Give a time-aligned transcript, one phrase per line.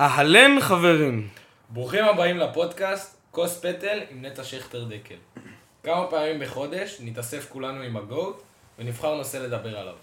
[0.00, 1.28] אהלן חברים.
[1.70, 5.14] ברוכים הבאים לפודקאסט כוס פטל עם נטע שכטר דקל.
[5.82, 8.42] כמה פעמים בחודש נתאסף כולנו עם הגוט
[8.78, 9.94] ונבחר נושא לדבר עליו.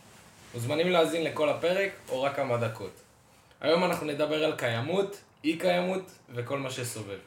[0.54, 3.02] מוזמנים להאזין לכל הפרק או רק כמה דקות.
[3.62, 7.20] היום אנחנו נדבר על קיימות, אי קיימות וכל מה שסובב.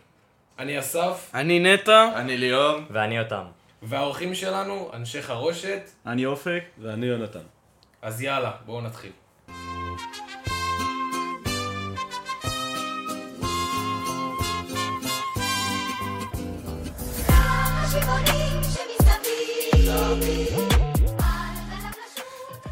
[0.58, 2.10] אני אסף, אני נטע.
[2.16, 2.80] אני ליאור.
[2.90, 3.44] ואני אותם.
[3.82, 6.62] והאורחים שלנו, אנשי חרושת, אני אופק.
[6.78, 7.46] ואני יונתן.
[8.02, 9.12] אז יאללה, בואו נתחיל.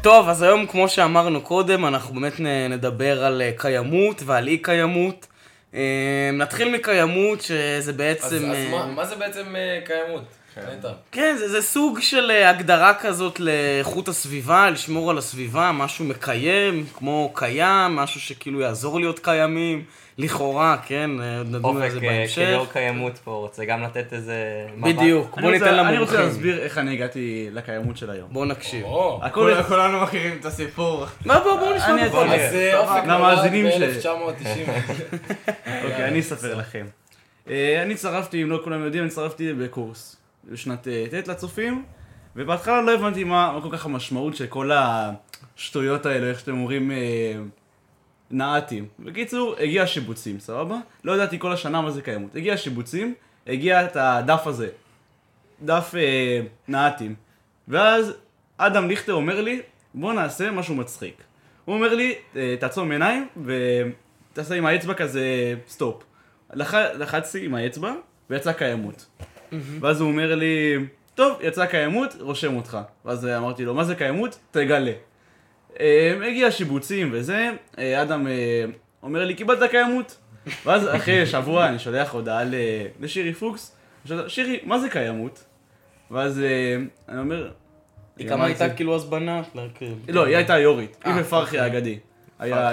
[0.05, 5.27] טוב, אז היום כמו שאמרנו קודם, אנחנו באמת נדבר על אה, קיימות ועל אי קיימות.
[5.73, 8.35] אה, נתחיל מקיימות, שזה אז, בעצם...
[8.35, 9.55] אז אה, מה, מה זה בעצם
[9.85, 10.23] קיימות?
[10.57, 10.89] נטע.
[11.11, 17.31] כן, זה, זה סוג של הגדרה כזאת לאיכות הסביבה, לשמור על הסביבה, משהו מקיים, כמו
[17.35, 19.83] קיים, משהו שכאילו יעזור להיות קיימים,
[20.17, 22.35] לכאורה, כן, אה, נדון על אופק, זה אה, בהמשך.
[22.35, 24.35] כליאור קיימות פה, רוצה גם לתת איזה...
[24.77, 24.95] מבט?
[24.95, 26.19] בדיוק, בוא אני ניתן רוצה- אני רוצה למומחים.
[26.29, 28.27] להסביר איך אני הגעתי לקיימות של היום.
[28.31, 28.85] בוא נקשיב.
[29.67, 31.05] כולנו מכירים את הסיפור.
[31.25, 32.39] מה, בוא, בוא נשמע אני בכל אתן- זאת.
[32.39, 34.69] אז אה, אופק נולד למאזינים ש- ב-1990.
[35.85, 36.85] אוקיי, אני אספר לכם.
[37.47, 40.15] אני הצטרפתי, אם לא כולם יודעים, אני הצטרפתי בקורס
[40.51, 41.83] בשנת ט' לצופים,
[42.35, 46.91] ובהתחלה לא הבנתי מה כל כך המשמעות של כל השטויות האלה, איך שאתם אומרים,
[48.31, 48.87] נעתים.
[48.99, 50.77] בקיצור, הגיע השיבוצים, סבבה?
[51.03, 52.35] לא ידעתי כל השנה מה זה קיימות.
[52.35, 53.13] הגיע השיבוצים,
[53.47, 54.67] הגיע את הדף הזה,
[55.61, 57.15] דף אה, נעתים.
[57.67, 58.13] ואז
[58.57, 59.61] אדם ליכטר אומר לי,
[59.93, 61.15] בוא נעשה משהו מצחיק.
[61.65, 65.23] הוא אומר לי, "אה, תעצום עיניים ותעשה עם האצבע כזה
[65.67, 66.03] סטופ.
[66.53, 66.73] לח...
[66.73, 67.93] לחצתי עם האצבע
[68.29, 69.05] ויצא קיימות.
[69.81, 70.75] ואז הוא אומר לי,
[71.15, 72.77] טוב, יצא קיימות, רושם אותך.
[73.05, 74.39] ואז אמרתי לו, מה זה קיימות?
[74.51, 74.91] תגלה.
[75.79, 78.65] אה, הגיע שיבוצים וזה, אה, אדם אה,
[79.03, 80.17] אומר לי, קיבלת קיימות?
[80.65, 82.55] ואז אחרי שבוע אני שולח הודעה ל-
[82.99, 83.75] לשירי פוקס,
[84.27, 85.43] שירי, מה זה קיימות?
[86.11, 86.75] ואז אה,
[87.09, 87.51] אני אומר...
[88.17, 88.69] היא מה כמה הייתה?
[88.69, 89.45] כאילו אז בנות?
[90.07, 91.99] לא, היא הייתה יורית, היא אה, ופרחי האגדי.
[92.39, 92.71] היה...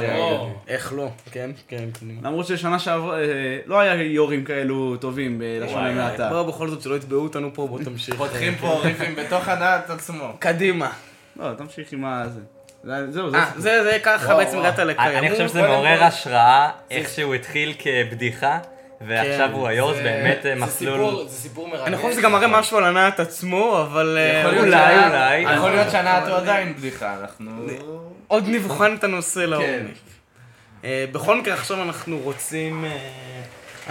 [0.69, 1.09] איך לא?
[1.33, 1.85] כן, כן.
[2.23, 3.25] למרות ששנה שעברה, אה,
[3.67, 6.29] לא היה יורים כאלו טובים בלשון המעטה.
[6.29, 8.15] בוא בכל זאת שלא יתבעו אותנו פה, בוא תמשיך.
[8.15, 10.33] פותחים פה ריפים בתוך הדעת עצמו.
[10.39, 10.93] קדימה.
[11.37, 12.25] לא, תמשיך עם ה...
[12.85, 13.07] זה.
[13.07, 13.37] זה- זהו, זה...
[13.39, 14.59] אה, זה ככה בעצם.
[14.59, 15.19] הגעת לקיימות.
[15.19, 18.59] אני חושב שזה מעורר השראה, איך שהוא התחיל כבדיחה,
[19.07, 21.29] ועכשיו כן, הוא היו"ר, זה באמת מסלול...
[21.29, 21.87] זה סיפור מרגש.
[21.87, 25.39] אני חושב שזה גם מראה משהו על הנעת עצמו, אבל אה, אולי, אולי.
[25.57, 27.51] יכול להיות שהנעת הוא עדיין בדיחה, אנחנו...
[28.29, 29.51] עוד נבחן את הנושא כן.
[29.51, 29.67] לעומק.
[30.85, 32.85] אה, בכל מקרה עכשיו אנחנו רוצים,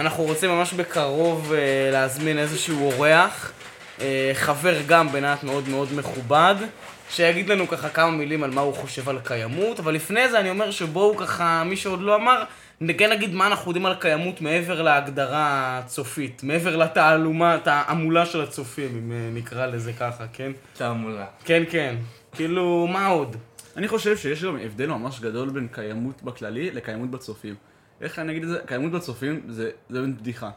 [0.00, 1.52] אנחנו רוצים ממש בקרוב
[1.92, 3.52] להזמין איזשהו אורח,
[4.34, 6.54] חבר גם בנעת מאוד מאוד מכובד,
[7.12, 10.50] שיגיד לנו ככה כמה מילים על מה הוא חושב על קיימות, אבל לפני זה אני
[10.50, 12.44] אומר שבואו ככה, מי שעוד לא אמר,
[12.98, 18.96] כן נגיד מה אנחנו יודעים על קיימות מעבר להגדרה הצופית, מעבר לתעלומה, תעמולה של הצופים,
[18.96, 20.52] אם אה, נקרא לזה ככה, כן?
[20.72, 21.26] תעמולה.
[21.44, 21.94] כן, כן.
[22.32, 23.36] כאילו, מה עוד?
[23.76, 27.54] אני חושב שיש גם הבדל ממש גדול בין קיימות בכללי לקיימות בצופים.
[28.00, 28.58] איך אני אגיד את זה?
[28.66, 30.50] קיימות בצופים זה זה באמת בדיחה.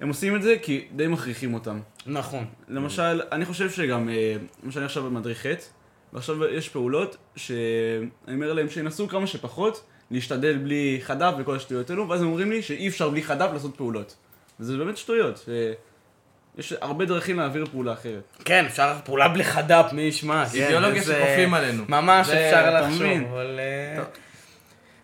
[0.00, 1.80] הם עושים את זה כי די מכריחים אותם.
[2.06, 2.44] נכון.
[2.68, 5.76] למשל, אני חושב שגם, אה, למשל אני עכשיו במדריך ח'
[6.12, 7.54] ועכשיו יש פעולות שאני
[8.34, 9.80] אומר להם שינסו כמה שפחות
[10.10, 13.76] להשתדל בלי חדף וכל השטויות האלו, ואז הם אומרים לי שאי אפשר בלי חדף לעשות
[13.76, 14.16] פעולות.
[14.60, 15.36] וזה באמת שטויות.
[15.36, 15.48] ש-
[16.58, 18.36] יש הרבה דרכים להעביר פעולה אחרת.
[18.44, 20.46] כן, אפשר פעולה בלי חד"פ, מי ישמע.
[20.46, 21.84] כן, אידיאולוגיה שכופים עלינו.
[21.88, 23.02] ממש אפשר לחשוב?
[23.32, 23.60] אבל...
[23.98, 24.04] אה,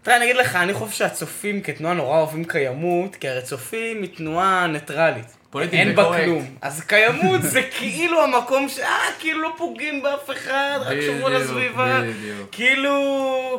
[0.02, 4.16] תראה, אני אגיד לך, אני חושב שהצופים כתנועה נורא אוהבים קיימות, כי הרי צופים היא
[4.16, 5.36] תנועה ניטרלית.
[5.52, 6.18] פוליטית אין בה.
[6.24, 6.46] כלום.
[6.62, 8.78] אז קיימות זה כאילו המקום ש...
[8.78, 12.00] אה, כאילו לא פוגעים באף אחד, רק שמרו על הסביבה.
[12.52, 12.92] כאילו,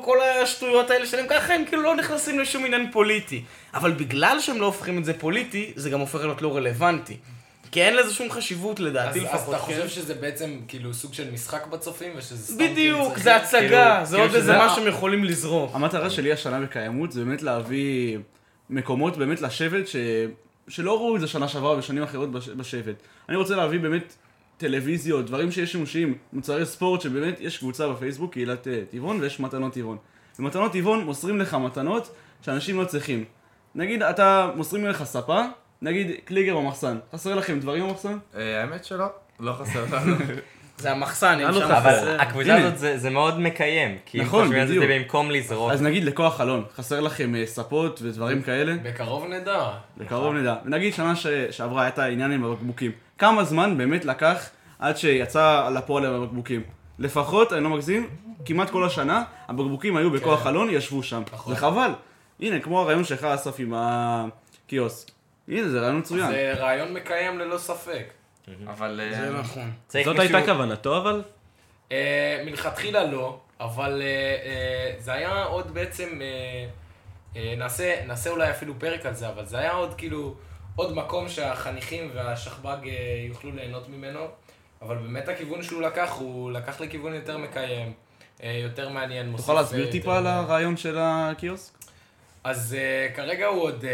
[0.05, 3.43] כל השטויות האלה שלהם ככה, הם כאילו לא נכנסים לשום עניין פוליטי.
[3.73, 7.17] אבל בגלל שהם לא הופכים את זה פוליטי, זה גם הופך להיות לא רלוונטי.
[7.71, 9.55] כי אין לזה שום חשיבות אז לדעתי אז לפחות.
[9.55, 9.73] אתה כן?
[9.73, 13.75] חושב שזה בעצם כאילו סוג של משחק בצופים ושזה סתם כאילו בדיוק, זה הצגה, כאילו,
[14.05, 15.71] זה כאילו עוד איזה שזה- מה שהם יכולים לזרוק.
[15.73, 18.17] המטרה שלי השנה בקיימות זה באמת להביא
[18.69, 19.95] מקומות באמת לשבת ש...
[20.67, 22.49] שלא ראו את זה שנה שעברה ושנים אחרות בש...
[22.49, 22.95] בשבט.
[23.29, 24.15] אני רוצה להביא באמת
[24.57, 29.73] טלוויזיות, דברים שיש שימושיים, מוצרי ספורט שבאמת יש קבוצה בפייסבוק, קהילת אה, טבעון ויש מתנות
[29.73, 29.97] טבעון.
[30.39, 33.23] במתנות טבעון מוסרים לך מתנות שאנשים לא צריכים.
[33.75, 35.41] נגיד אתה מוסרים לך ספה,
[35.81, 38.17] נגיד קליגר במחסן, חסר לכם דברים במחסן?
[38.35, 39.05] אה, האמת שלא,
[39.39, 40.15] לא חסר לנו.
[40.77, 41.59] זה המחסן, אם שם...
[41.59, 41.77] חסר.
[41.77, 42.19] אבל.
[42.19, 42.55] הקבוצה.
[42.57, 44.91] הזאת זה זה מאוד מקיים, כי אם נכון, חושבים על זה בדיוק.
[44.91, 45.71] במקום לזרוק.
[45.71, 48.75] אז נגיד לכוח חלון, חסר לכם אה, ספות ודברים כאלה?
[48.83, 49.69] בקרוב נדע.
[49.97, 50.55] בקרוב נדע.
[50.65, 51.27] ונגיד שנה ש...
[51.27, 52.91] שעברה הייתה עניין עם הבקבוקים.
[53.17, 54.49] כמה זמן באמת לקח
[54.79, 56.63] עד שיצא לפועל עם הבקבוקים?
[56.99, 58.09] לפחות, אני לא מגזים,
[58.45, 60.49] כמעט כל השנה, הבקבוקים היו בכוח כן.
[60.49, 61.23] אלון, ישבו שם.
[61.33, 61.53] נכון.
[61.53, 61.91] זה חבל.
[62.39, 65.07] הנה, כמו הרעיון שלך, אסף, עם הקיוסק.
[65.47, 66.31] הנה, זה רעיון מצוין.
[66.31, 68.13] זה רעיון מקיים ללא ספק.
[68.67, 69.01] אבל...
[69.03, 69.71] אה, זה נכון.
[69.87, 71.23] צריך זאת הייתה כוונתו, אבל?
[71.91, 74.07] אה, מלכתחילה לא, אבל אה,
[74.45, 76.65] אה, זה היה עוד בעצם, אה,
[77.35, 80.35] אה, נעשה, נעשה אולי אפילו פרק על זה, אבל זה היה עוד כאילו,
[80.75, 84.27] עוד מקום שהחניכים והשכב"ג אה, יוכלו ליהנות ממנו,
[84.81, 87.93] אבל באמת הכיוון שהוא לקח, הוא לקח לכיוון יותר מקיים,
[88.43, 89.29] אה, יותר מעניין.
[89.29, 91.73] מוסיף, תוכל להסביר אה, טיפה על הרעיון של הקיוסק?
[92.43, 93.85] אז uh, כרגע הוא עוד, uh,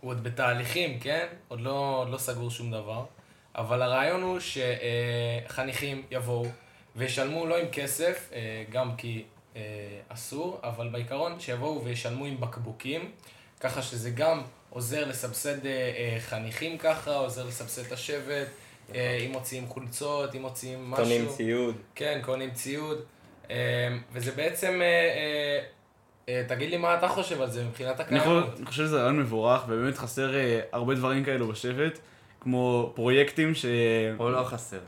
[0.00, 1.26] הוא עוד בתהליכים, כן?
[1.48, 3.04] עוד לא, עוד לא סגור שום דבר.
[3.54, 6.46] אבל הרעיון הוא שחניכים יבואו
[6.96, 8.34] וישלמו לא עם כסף, uh,
[8.72, 9.24] גם כי
[9.54, 9.58] uh,
[10.08, 13.10] אסור, אבל בעיקרון שיבואו וישלמו עם בקבוקים,
[13.60, 15.66] ככה שזה גם עוזר לסבסד uh,
[16.18, 18.46] חניכים ככה, עוזר לסבסד את השבט,
[18.88, 18.94] uh,
[19.26, 21.04] אם מוציאים חולצות, אם מוציאים משהו.
[21.04, 21.76] קונים ציוד.
[21.94, 23.04] כן, קונים ציוד.
[23.50, 25.60] אה, וזה בעצם, אה, אה, אה,
[26.48, 28.44] תגיד לי מה אתה חושב על זה מבחינת הקיימות.
[28.58, 31.98] אני חושב שזה רעיון מבורך, ובאמת חסר אה, הרבה דברים כאלו בשבט,
[32.40, 33.66] כמו פרויקטים ש...
[34.16, 34.78] הוא לא חסר.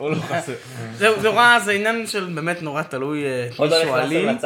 [0.00, 0.52] או לא חסר.
[0.98, 4.38] זהו, זהו, רע, זה עניין של באמת נורא תלוי אה, את מי לא נכנסנו שואלים.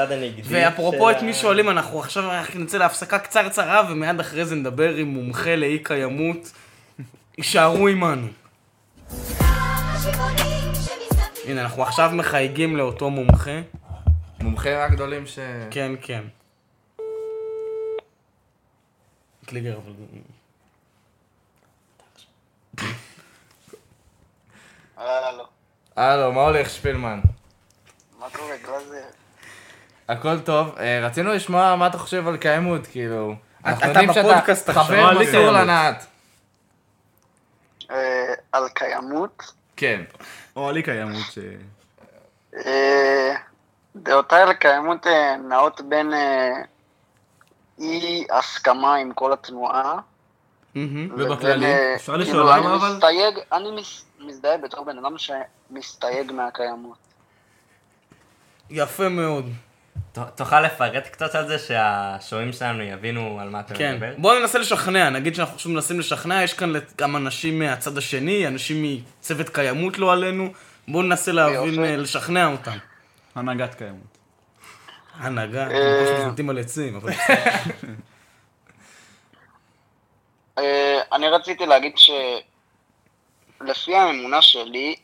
[0.45, 2.25] ואפרופו את מי שואלים, אנחנו עכשיו
[2.55, 6.53] נצא להפסקה קצרצרה, ומיד אחרי זה נדבר עם מומחה לאי קיימות.
[7.39, 8.05] יישארו שמסביב
[11.47, 13.61] הנה, אנחנו עכשיו מחייגים לאותו מומחה.
[14.41, 15.39] מומחי הגדולים ש...
[15.71, 16.23] כן, כן.
[19.51, 19.93] קליגר, אבל...
[24.97, 25.45] הלו,
[25.97, 27.21] הלו, מה הולך שפילמן?
[28.19, 29.07] מה קורה, גלאזר?
[30.09, 33.35] הכל טוב, אה, רצינו לשמוע מה אתה חושב על קיימות, כאילו.
[33.65, 35.55] אנחנו אתה יודעים שאתה בפודקאסט עכשיו, חבר על מסור קיימות.
[35.55, 36.07] לנעת.
[37.91, 39.53] אה, על קיימות.
[39.77, 40.03] כן.
[40.57, 41.39] או על אי קיימות ש...
[42.57, 43.35] אה,
[43.97, 45.07] דעותיי על קיימות
[45.49, 46.13] נעות בין
[47.81, 49.99] אי הסכמה עם כל התנועה.
[50.77, 51.95] ובכללי?
[51.97, 52.95] אפשר לשאול כאילו, למה, אני אבל?
[52.95, 53.69] מסתייג, אני
[54.21, 56.99] מזדהה בתור בן אדם שמסתייג מהקיימות.
[58.71, 59.45] יפה מאוד.
[60.35, 63.95] תוכל לפרט קצת על זה שהשומעים שלנו יבינו על מה אתה כן.
[63.95, 64.13] מדבר?
[64.19, 69.03] בואו ננסה לשכנע, נגיד שאנחנו עכשיו מנסים לשכנע, יש כאן גם אנשים מהצד השני, אנשים
[69.19, 70.53] מצוות קיימות לא עלינו.
[70.89, 71.91] בואו ננסה להבין, יופי.
[71.91, 72.77] אה, לשכנע אותם.
[73.35, 74.20] הנהגת קיימות.
[75.21, 75.69] הנהגה, אה.
[75.69, 77.13] כמו שמזנתים על עצים, אבל.
[80.59, 84.97] אה, אני רציתי להגיד שלפי האמונה שלי,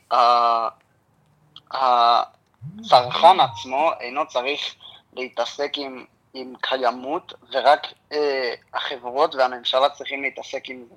[1.71, 4.75] הצרכן עצמו אינו צריך
[5.13, 10.95] להתעסק עם, עם קיימות, ורק אה, החברות והממשלה צריכים להתעסק עם זה.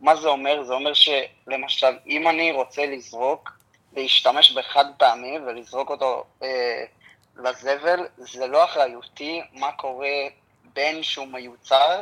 [0.00, 0.62] מה זה אומר?
[0.62, 3.50] זה אומר שלמשל, אם אני רוצה לזרוק,
[3.96, 6.84] להשתמש בחד פעמי ולזרוק אותו אה,
[7.36, 10.28] לזבל, זה לא אחריותי מה קורה
[10.64, 12.00] בין שהוא מיוצר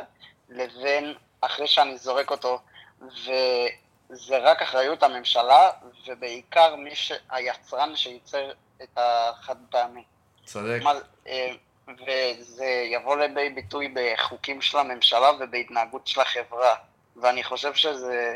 [0.49, 2.59] לבין אחרי שאני זורק אותו,
[3.01, 5.69] וזה רק אחריות הממשלה,
[6.07, 7.11] ובעיקר מי ש...
[7.29, 8.51] היצרן שייצר
[8.83, 10.03] את החד פעמי.
[10.45, 10.79] צודק.
[10.83, 10.91] מה,
[11.27, 11.51] אה,
[11.87, 16.75] וזה יבוא לידי ביטוי בחוקים של הממשלה ובהתנהגות של החברה,
[17.15, 18.35] ואני חושב שזה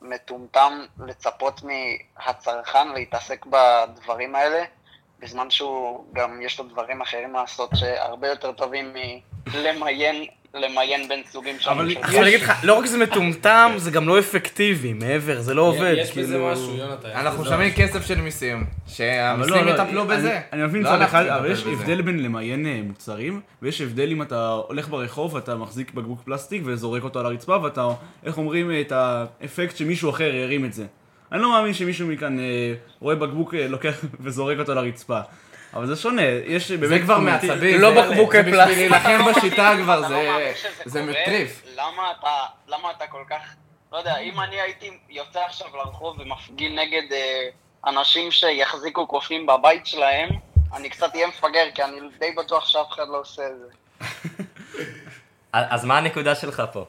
[0.00, 4.64] מטומטם לצפות מהצרכן להתעסק בדברים האלה,
[5.22, 8.92] בזמן שהוא גם יש לו דברים אחרים לעשות שהרבה יותר טובים
[9.54, 10.24] מלמיין
[10.54, 11.80] למיין בין סוגים של אבל.
[11.80, 15.62] אני יכול להגיד לך, לא רק שזה מטומטם, זה גם לא אפקטיבי, מעבר, זה לא
[15.62, 16.52] עובד, יש בזה כאילו...
[16.52, 17.08] משהו, יונתן.
[17.08, 18.56] אנחנו משלמים כסף של מיסים.
[18.56, 20.40] אבל שהמיסים לא, לא, יטפלו בזה.
[20.52, 21.64] אני מבין לא אנחנו אחד, אבל יש.
[21.66, 26.62] הבדל בין למיין אה, מוצרים, ויש הבדל אם אתה הולך ברחוב ואתה מחזיק בקבוק פלסטיק
[26.64, 27.88] וזורק אותו על הרצפה, ואתה,
[28.24, 30.86] איך אומרים, אה, את האפקט שמישהו אחר ירים את זה.
[31.32, 32.44] אני לא מאמין שמישהו מכאן אה,
[33.00, 33.94] רואה בקבוק, אה, לוקח
[34.24, 35.20] וזורק אותו לרצפה.
[35.74, 36.88] אבל זה שונה, יש באמת...
[36.88, 37.80] זה כבר מעצבים.
[37.80, 38.78] לא זה- בקבוקי זה בשביל פלסטיק.
[38.78, 41.12] להילחם בשיטה כבר, אתה לא זה- מאמין שזה זה קורה?
[41.22, 41.62] מטריף.
[41.76, 42.30] למה אתה,
[42.68, 43.54] למה אתה כל כך,
[43.92, 47.48] לא יודע, אם אני הייתי יוצא עכשיו לרחוב ומפגין נגד אה,
[47.90, 50.28] אנשים שיחזיקו קופים בבית שלהם,
[50.76, 53.66] אני קצת אהיה מפגר, כי אני די בטוח שאף אחד לא עושה את זה.
[55.52, 56.84] אז מה הנקודה שלך פה?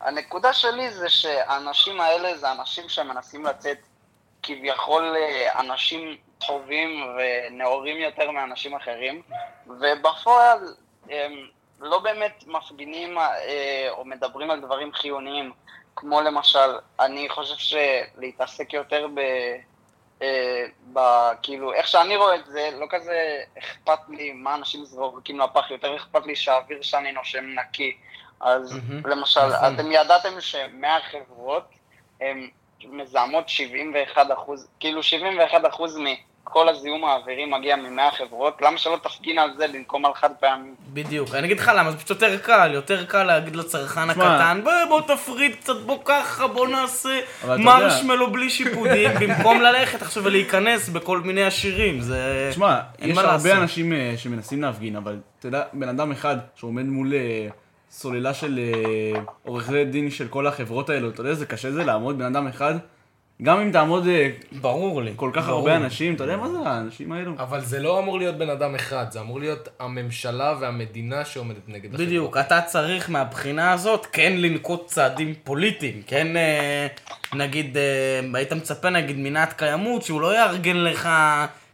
[0.00, 3.78] הנקודה שלי זה שהאנשים האלה זה אנשים שמנסים לצאת
[4.42, 6.16] כביכול אה, אנשים
[6.46, 9.22] טובים ונאורים יותר מאנשים אחרים,
[9.66, 10.74] ובפועל
[11.10, 11.32] הם
[11.80, 15.52] לא באמת מפגינים אה, או מדברים על דברים חיוניים,
[15.96, 19.20] כמו למשל, אני חושב שלהתעסק יותר ב...
[20.22, 21.00] אה, ב...
[21.42, 25.96] כאילו, איך שאני רואה את זה, לא כזה אכפת לי מה אנשים זורקים לפח, יותר
[25.96, 27.96] אכפת לי שהאוויר שאני נושם נקי.
[28.40, 29.06] אז מהמם.
[29.06, 29.74] למשל, נכון.
[29.74, 31.64] אתם ידעתם שמהחברות
[32.20, 32.48] הן
[32.84, 35.98] מזהמות 71 אחוז, כאילו 71 אחוז
[36.44, 40.70] כל הזיהום האווירי מגיע ממאה חברות, למה שלא תפגין על זה במקום על חד פעמי?
[40.92, 44.72] בדיוק, אני אגיד לך למה, זה פשוט יותר קל, יותר קל להגיד לצרכן הקטן, בוא,
[44.88, 51.20] בוא תפריד קצת, בוא ככה, בוא נעשה מרשמלו בלי שיפודים, במקום ללכת עכשיו ולהיכנס בכל
[51.20, 52.48] מיני עשירים, זה...
[52.50, 53.52] תשמע, יש הרבה לעשות.
[53.52, 57.48] אנשים אה, שמנסים להפגין, אבל אתה יודע, בן אדם אחד שעומד מול אה,
[57.90, 62.18] סוללה של אה, עורכי דין של כל החברות האלו, אתה יודע איזה קשה זה לעמוד
[62.18, 62.74] בן אדם אחד?
[63.42, 64.30] גם אם תעמוד אה,
[64.60, 65.12] ברור לי.
[65.16, 65.84] כל כך ברור הרבה לי.
[65.84, 67.32] אנשים, אתה יודע מה זה האנשים האלו?
[67.38, 71.94] אבל זה לא אמור להיות בן אדם אחד, זה אמור להיות הממשלה והמדינה שעומדת נגד
[71.94, 72.06] החברה.
[72.06, 76.86] בדיוק, אתה צריך מהבחינה הזאת כן לנקוט צעדים פוליטיים, כן אה,
[77.34, 81.08] נגיד, אה, היית מצפה נגיד מנעת קיימות שהוא לא יארגן לך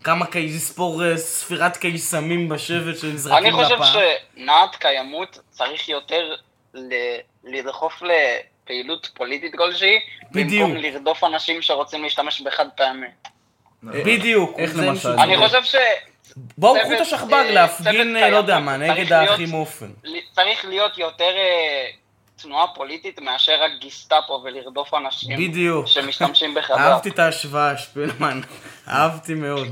[0.07, 0.39] כמה קי...
[0.39, 3.77] יספור אה, ספירת קיסמים בשבט שנזרקים אני חושב.
[4.37, 6.35] שנעת קיימות צריך יותר
[6.75, 9.99] ל- לדחוף לפעילות פוליטית כלשהי,
[10.33, 10.69] בדיוק.
[10.69, 13.07] במקום לרדוף אנשים שרוצים להשתמש בחד פעמי.
[13.83, 15.09] בדיוק, איך למשל?
[15.09, 15.75] אני חושב ש...
[16.59, 19.91] בואו קחו את השכפ"ג אה, להפגין, אה, לא יודע מה, נגד צריך האחים להיות- אופן.
[20.33, 21.87] צריך להיות יותר אה,
[22.43, 25.87] תנועה פוליטית מאשר רק גיסטאפו ולרדוף אנשים בדיוק.
[25.87, 26.77] שמשתמשים בחדר.
[26.77, 28.41] אהבתי את ההשוואה, שפילמן,
[28.89, 29.67] אהבתי מאוד.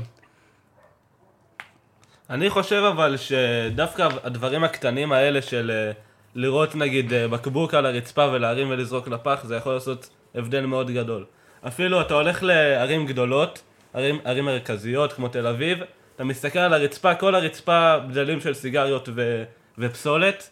[2.29, 5.91] אני חושב אבל שדווקא הדברים הקטנים האלה של אה,
[6.35, 11.25] לראות נגיד אה, בקבוק על הרצפה ולהרים ולזרוק לפח, זה יכול לעשות הבדל מאוד גדול.
[11.67, 13.61] אפילו אתה הולך לערים גדולות,
[13.93, 15.77] ערים, ערים מרכזיות כמו תל אביב,
[16.15, 19.43] אתה מסתכל על הרצפה, כל הרצפה בדלים של סיגריות ו,
[19.77, 20.49] ופסולת,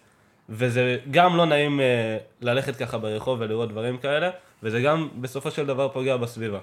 [0.49, 1.85] וזה גם לא נעים אה,
[2.41, 4.29] ללכת ככה ברחוב ולראות דברים כאלה,
[4.63, 6.59] וזה גם בסופו של דבר פוגע בסביבה.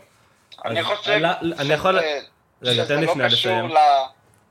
[0.64, 2.20] אני חושב אני- אני יכול- שזה-
[2.62, 3.68] רגע, שזה לא קשור לסיים.
[3.68, 3.76] ל-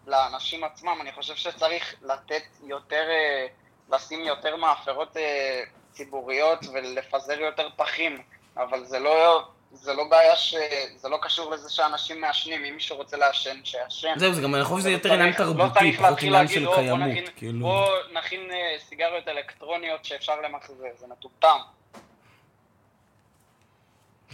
[0.09, 3.47] לאנשים עצמם, אני חושב שצריך לתת יותר, אה,
[3.89, 8.21] לשים יותר מאפרות אה, ציבוריות ולפזר יותר פחים,
[8.57, 10.55] אבל זה לא, זה לא בעיה ש...
[10.95, 14.13] זה לא קשור לזה שאנשים מעשנים, אם מישהו רוצה לעשן, שיעשן.
[14.17, 16.71] זהו, זה גם, אני חושב שזה לא יותר עניין לא תרבותי, פחות עניין של "או,
[16.71, 17.59] בוא קיימות, כאילו.
[17.59, 21.57] בוא נכין אה, סיגריות אלקטרוניות שאפשר למחזר, זה מטומטם.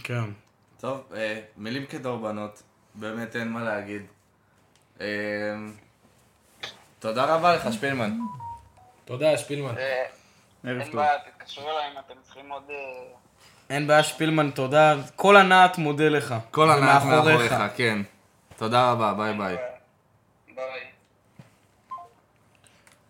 [0.04, 0.24] כן.
[0.80, 1.12] טוב,
[1.56, 2.62] מילים כדורבנות,
[2.94, 4.06] באמת אין מה להגיד.
[5.00, 5.06] אה,
[6.98, 8.12] תודה רבה לך, שפילמן.
[9.04, 9.78] תודה, שפילמן.
[9.78, 10.04] אה,
[10.66, 10.96] ערב אין טוב.
[10.96, 12.62] בעיה, תתקשרו אליי אם אתם צריכים עוד...
[12.70, 12.76] אה,
[13.70, 14.94] אין בעיה, שפילמן, תודה.
[15.16, 16.34] כל הנעת מודה לך.
[16.50, 17.02] כל הנעת.
[17.04, 17.98] מאחוריך, כן.
[18.56, 19.56] תודה רבה, ביי ביי.
[20.54, 20.80] ביי.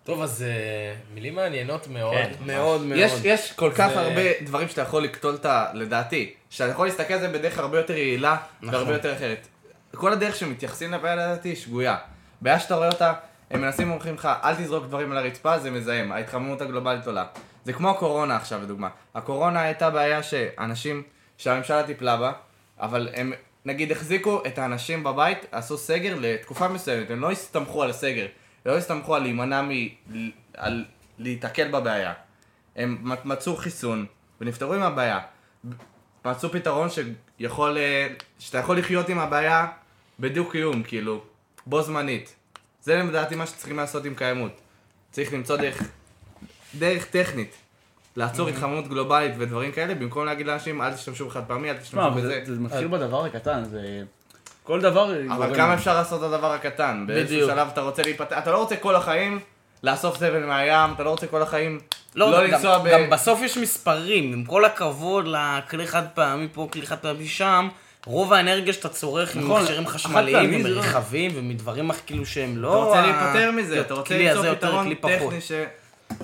[0.05, 2.15] טוב, אז אה, מילים מעניינות מאוד.
[2.15, 2.33] כן.
[2.47, 2.99] מאוד מאוד.
[2.99, 5.67] יש, יש כל כך זה- הרבה דברים שאתה יכול לקטול את ה...
[5.75, 8.75] לדעתי, שאתה יכול להסתכל על זה בדרך הרבה יותר יעילה נכון.
[8.75, 9.47] והרבה יותר אחרת.
[9.95, 11.97] כל הדרך שמתייחסים לבעיה לדעתי היא שגויה.
[12.41, 13.13] בעיה שאתה רואה אותה,
[13.51, 17.25] הם מנסים ואומרים לך, אל תזרוק דברים על הרצפה, זה מזהם, ההתחממות הגלובלית עולה.
[17.65, 18.89] זה כמו הקורונה עכשיו, לדוגמה.
[19.15, 21.03] הקורונה הייתה בעיה שאנשים,
[21.39, 22.33] שהממשלה טיפלה בה,
[22.81, 23.33] אבל הם,
[23.65, 28.27] נגיד, החזיקו את האנשים בבית, עשו סגר לתקופה מסוימת, הם לא הסתמכו על הסגר,
[28.65, 29.71] הם לא הסתמכו על להימנע מ...
[30.57, 30.85] על
[31.19, 32.13] להיתקל בבעיה.
[32.77, 34.07] הם מצאו חיסון
[34.41, 35.21] ונפטרו עם הבעיה.
[36.31, 38.07] מצאו פתרון שיכול, אה,
[38.39, 39.67] שאתה יכול לחיות עם הבעיה
[40.21, 41.21] בדו-קיום, כאילו,
[41.67, 42.35] בו זמנית.
[42.83, 44.53] זה לדעתי מה שצריכים לעשות עם קיימות.
[45.11, 45.83] צריך למצוא דרך,
[46.75, 47.57] דרך טכנית.
[48.17, 52.41] לעצור התחממות גלובלית ודברים כאלה, במקום להגיד לאנשים אל תשתמשו בחד פעמי, אל תשתמשו בזה.
[52.45, 54.03] זה זה מתחיל בדבר הקטן, זה...
[54.63, 55.13] כל דבר...
[55.29, 57.05] אבל כמה אפשר לעשות את הדבר הקטן?
[57.07, 57.51] באיזשהו בדיוק.
[57.51, 59.39] שלב אתה רוצה להיפטר, אתה לא רוצה כל החיים
[59.83, 61.81] לאסוף זבל מהים, אתה לא רוצה כל החיים
[62.17, 62.89] לא, לא גם, לנסוע ב...
[62.89, 67.69] גם בסוף יש מספרים, עם כל הכבוד לכלי חד פעמי פה, כלי חד פעמי שם,
[68.07, 72.69] רוב האנרגיה שאתה צורך נכון, ממכשירים חשמליים זה לא- ומרכבים ומדברים אך- כאילו שהם לא...
[72.69, 75.29] אתה רוצה להיפטר מזה, אתה רוצה למצוא יותר, פתרון.
[75.29, 75.53] טכני ש...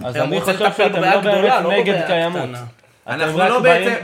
[0.05, 2.51] אז אני חושב שאתם לא באמת לא נגד קיימות.
[3.07, 3.95] אנחנו לא בעצם,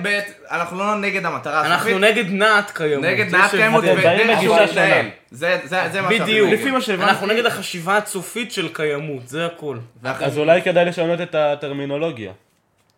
[0.50, 1.72] אנחנו לא נגד המטרה הסופית.
[1.72, 3.04] אנחנו נגד נעת קיימות.
[3.04, 4.56] נגד נעת קיימות ודרך בגישה שהוא.
[4.70, 5.06] מתנהל.
[5.30, 6.48] זה זה- זה מה שאנחנו בדיוק.
[6.48, 6.58] נגד.
[6.60, 9.78] לפי מה שהבנתי- אנחנו נגד החשיבה הצופית של קיימות, זה הכל.
[10.04, 12.32] אז אולי כדאי לשנות את הטרמינולוגיה.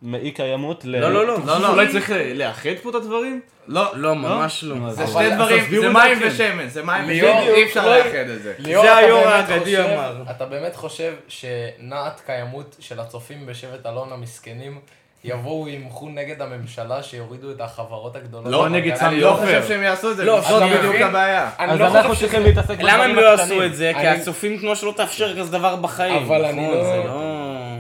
[0.02, 0.97] מאי קיימות ל...
[1.00, 1.38] לא, לא, לא.
[1.47, 1.69] לא, לא.
[1.69, 3.40] אולי צריך לאחד פה את הדברים?
[3.69, 4.90] לא, לא, ממש לא.
[4.90, 6.19] זה אבל- שני דברים, זה מים.
[6.23, 8.54] ושמן, זה מים ושמן, אי אפשר לא- לאחד את זה.
[8.59, 10.23] ליאור, זה אתה היו"ר באמת האגדי אמר.
[10.30, 14.78] אתה באמת חושב שנעת קיימות של הצופים בשבט אלון המסכנים
[15.25, 18.53] יבואו וימחו נגד הממשלה שיורידו את החברות הגדולות?
[18.53, 19.07] לא נגד במעגל?
[19.07, 19.45] אני לא עופר.
[19.45, 20.95] חושב שהם יעשו את זה, לא, זאת בדיוק?
[20.97, 21.50] הבעיה.
[21.59, 23.65] אז לא אנחנו צריכים להתעסק למה הם בדברים לא יעשו.
[23.65, 23.93] את זה?
[24.00, 26.23] כי הצופים תנועה שלא תאפשר כזה דבר בחיים.
[26.23, 27.77] אבל אני נכון, לא- לא...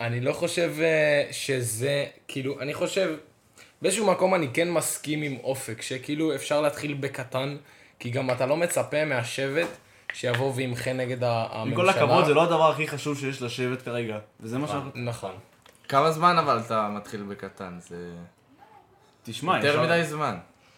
[0.00, 3.14] אני לא חושב אה, שזה, כאילו, אני חושב,
[3.82, 7.56] באיזשהו מקום אני כן מסכים עם אופק, שכאילו אפשר להתחיל בקטן,
[7.98, 9.68] כי גם אתה לא מצפה מהשבט
[10.12, 11.60] שיבוא וימחה נגד הממשלה.
[11.62, 14.18] עם כל הכבוד, זה לא הדבר הכי חשוב שיש לשבט כרגע.
[14.40, 14.90] וזה מה שאנחנו...
[14.94, 15.32] נכון.
[15.88, 17.72] כמה זמן אבל אתה מתחיל בקטן?
[17.88, 17.96] זה
[19.22, 20.34] תשמע, יותר ישר- מדי זמן.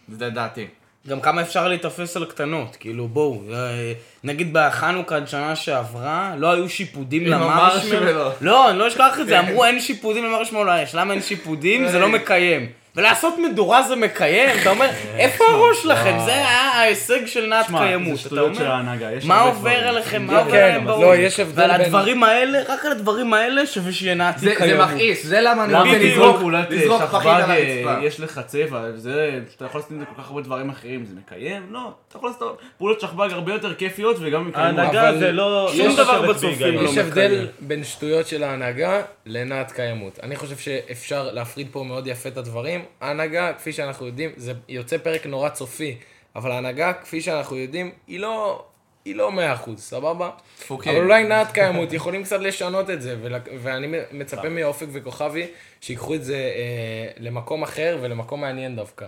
[0.09, 0.67] זה לדעתי.
[1.09, 3.93] גם כמה אפשר להיתפס על קטנות, כאילו בואו, אה,
[4.25, 8.31] נגיד בחנוכה שנה שעברה, לא היו שיפודים למרשמלו.
[8.41, 11.89] לא, אני לא אשכח את זה, אמרו אין שיפודים למרשמלו האש, למה אין שיפודים?
[11.89, 12.67] זה לא מקיים.
[12.97, 16.19] ולעשות מדורה זה מקיים, אתה אומר, איפה הראש שלכם?
[16.25, 19.71] זה ההישג של נעת שמע, קיימות, זה אתה שטויות של אומר, ההנהגה, יש מה עובר
[19.71, 19.85] דברים.
[19.89, 21.03] עליכם, מה כן, עובר עליהם בראש?
[21.03, 24.59] לא, יש הבדל ועל הדברים האלה, רק על הדברים האלה שווה שיהיה נעת קיימות.
[24.59, 25.99] זה מכעיס, זה למה אני רוצה.
[25.99, 28.07] לזרוק לזרוק שכב"ג פחית על אה, הרצפה.
[28.07, 31.15] יש לך צבע, זה, שאתה יכול לעשות עם זה כל כך הרבה דברים אחרים, זה
[31.15, 31.67] מקיים?
[31.71, 34.79] לא, אתה יכול לעשות פעולות שכב"ג הרבה יותר כיפיות וגם מקיימות.
[34.79, 35.73] ההנהגה אבל זה לא...
[35.77, 36.75] שום לא דבר בצופים.
[36.75, 37.47] לא יש הבדל מקיים.
[37.61, 40.19] בין שטויות של ההנהגה לנעת קיימות.
[40.23, 42.86] אני חושב שאפשר להפריד פה מאוד יפה את הדברים.
[43.01, 45.97] ההנהגה, כפי שאנחנו יודעים, זה יוצא פרק נורא צופי,
[46.37, 48.65] אבל ההנהגה, כפי שאנחנו יודעים, היא לא...
[49.05, 50.31] היא לא מאה אחוז, סבבה?
[50.59, 50.93] דפוקים.
[50.93, 55.47] אבל אולי נעת קיימות יכולים קצת לשנות את זה, ול- ואני מצפה מאופק וכוכבי
[55.81, 59.07] שיקחו את זה אה, למקום אחר ולמקום מעניין דווקא.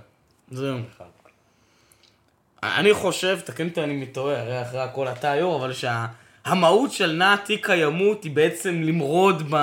[0.51, 0.79] זהו.
[2.63, 5.73] אני חושב, תקן אותי אני מתעורר, הרי אחרי הכל אתה היו"ר, אבל
[6.49, 9.57] שהמהות של נעת אי קיימות היא בעצם למרוד ב...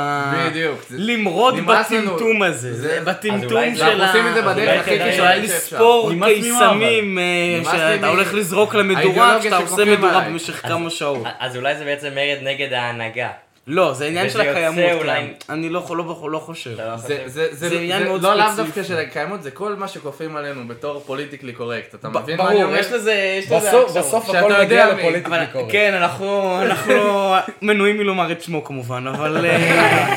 [0.50, 0.86] בדיוק.
[0.92, 1.56] למרוד.
[1.65, 2.74] בטמטום הזה.
[2.74, 4.08] זה- בטמטום אולי- של אנחנו ה...
[4.08, 5.75] עושים את זה בדרך אולי הכי כדאי קיצונית שאפשר.
[5.75, 10.20] לספור נמאס ממה, קיסמים, אה, שאתה הולך לזרוק למדורה כשאתה עושה מדורה.
[10.30, 11.24] במשך כמה שעות.
[11.39, 13.30] אז אולי זה בעצם מרד נגד ההנהגה.
[13.68, 14.84] לא, זה עניין של הקיימות.
[14.94, 15.12] אולי-
[15.48, 15.54] כן.
[15.54, 16.70] אני לא לא- לא חושב.
[16.78, 17.28] לא זה, חושב?
[17.28, 18.64] זה, זה, זה עניין זה מאוד לא לאו ספציפי.
[18.64, 21.96] דווקא של הקיימות, זה כל מה שכופים עלינו בתור פוליטיקלי קורקט.
[21.96, 22.80] אתה ב- מבין מה אני ברור, אומר?
[22.80, 24.06] יש לזה יש לזה בסוף, הקשרות.
[24.06, 24.94] בסוף הכל מגיע.
[24.94, 25.72] לפוליטיקלי קורקט.
[25.72, 26.94] כן, אנחנו, אנחנו
[27.62, 30.16] מנועים מלומר את שמו כמובן, אבל אה,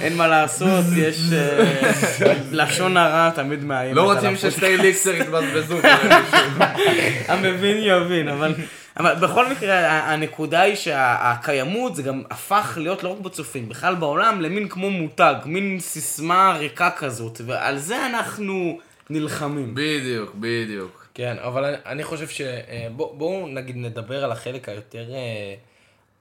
[0.00, 3.96] אין מה לעשות, יש אה, לשון הרע תמיד מאיימת.
[3.96, 4.36] לא רוצים.
[4.36, 5.76] ששתי ליקסר יתבזבזו.
[7.28, 8.54] המבין יבין, אבל,
[8.96, 13.94] אבל בכל מקרה, ה- הנקודה היא שהקיימות זה גם הפך להיות לא רק בצופים, בכלל
[13.94, 18.78] בעולם, למין כמו מותג, מין סיסמה ריקה כזאת, ועל זה אנחנו
[19.10, 19.74] נלחמים.
[19.74, 21.06] בדיוק, בדיוק.
[21.14, 22.40] כן, אבל אני, אני חושב ש...
[22.40, 25.14] אה, בוא, בואו נגיד נדבר על החלק היותר...
[25.14, 25.54] אה,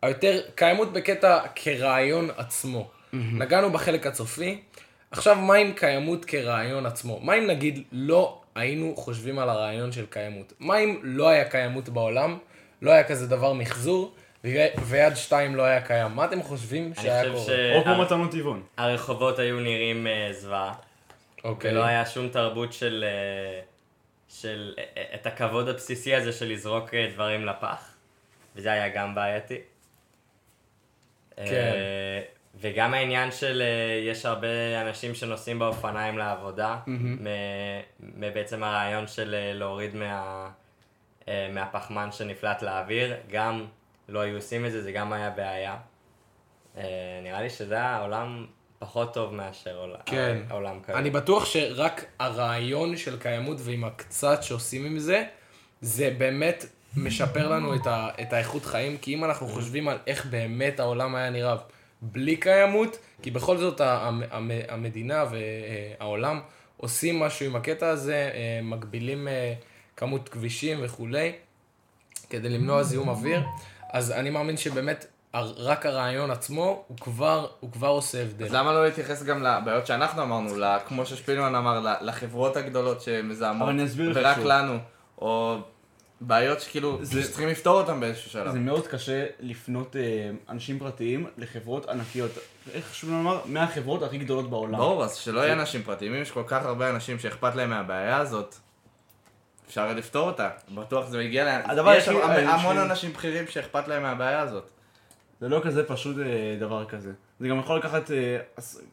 [0.01, 2.87] היותר קיימות בקטע כרעיון עצמו.
[3.13, 4.57] נגענו בחלק הצופי,
[5.11, 7.19] עכשיו מה עם קיימות כרעיון עצמו?
[7.23, 10.53] מה אם נגיד לא היינו חושבים על הרעיון של קיימות?
[10.59, 12.37] מה אם לא היה קיימות בעולם,
[12.81, 14.13] לא היה כזה דבר מחזור,
[14.83, 16.11] ויד שתיים לא היה קיים?
[16.11, 17.75] מה אתם חושבים אני שהיה קורה?
[17.77, 18.63] או כמו מתנות טבעון.
[18.77, 20.73] הרחובות היו נראים אה, זוועה.
[21.43, 21.71] אוקיי.
[21.71, 23.61] ולא היה שום תרבות של, אה,
[24.29, 27.91] של אה, את הכבוד הבסיסי הזה של לזרוק דברים לפח.
[28.55, 29.57] וזה היה גם בעייתי.
[31.35, 31.73] כן.
[32.61, 33.63] וגם העניין של,
[34.09, 34.47] יש הרבה
[34.81, 37.27] אנשים שנוסעים באופניים לעבודה, מ-
[37.99, 40.49] מבעצם הרעיון של להוריד מה,
[41.53, 43.65] מהפחמן שנפלט לאוויר, גם
[44.09, 45.75] לא היו עושים את זה, זה גם היה בעיה.
[46.77, 46.83] אה,
[47.23, 48.45] נראה לי שזה העולם
[48.79, 50.37] פחות טוב מאשר עול- כן.
[50.49, 50.97] העולם כיום.
[50.97, 55.23] אני בטוח שרק הרעיון של קיימות ועם הקצת שעושים עם זה,
[55.81, 56.65] זה באמת
[56.97, 61.15] משפר לנו את, ה, את האיכות חיים, כי אם אנחנו חושבים על איך באמת העולם
[61.15, 61.55] היה נראה
[62.01, 65.25] בלי קיימות, כי בכל זאת ה- המ- המ- המדינה
[65.99, 66.39] והעולם
[66.77, 69.53] עושים משהו עם הקטע הזה, אה, מגבילים אה,
[69.97, 71.31] כמות כבישים וכולי,
[72.29, 73.41] כדי למנוע זיהום אוויר,
[73.93, 75.05] אז אני מאמין שבאמת
[75.57, 78.45] רק הרעיון עצמו, הוא כבר, הוא כבר עושה הבדל.
[78.45, 83.61] אז למה לא להתייחס גם לבעיות שאנחנו אמרנו, ל- כמו ששפילמן אמר, לחברות הגדולות שמזהמות,
[83.61, 84.45] אבל אני אסביר לך ורק שוב.
[84.45, 84.77] לנו,
[85.21, 85.57] או
[86.21, 88.51] בעיות שכאילו, זה- שצריכים לפתור אותן באיזשהו שלב.
[88.51, 90.01] זה מאוד קשה לפנות אה,
[90.49, 92.31] אנשים פרטיים לחברות ענקיות.
[92.73, 93.39] איך חשוב לומר?
[93.45, 94.77] מהחברות הכי גדולות בעולם.
[94.77, 98.17] ברור, אז שלא יהיה אנשים פרטיים, אם יש כל כך הרבה אנשים שאכפת להם מהבעיה
[98.17, 98.55] הזאת,
[99.67, 104.03] אפשר לפתור אותה, בטוח זה מגיע להם, הדבר יש היחיד- המון אנשים בכירים שאכפת להם
[104.03, 104.69] מהבעיה הזאת.
[105.41, 106.23] זה לא כזה פשוט אה,
[106.59, 107.11] דבר כזה.
[107.39, 108.37] זה גם יכול לקחת, אה,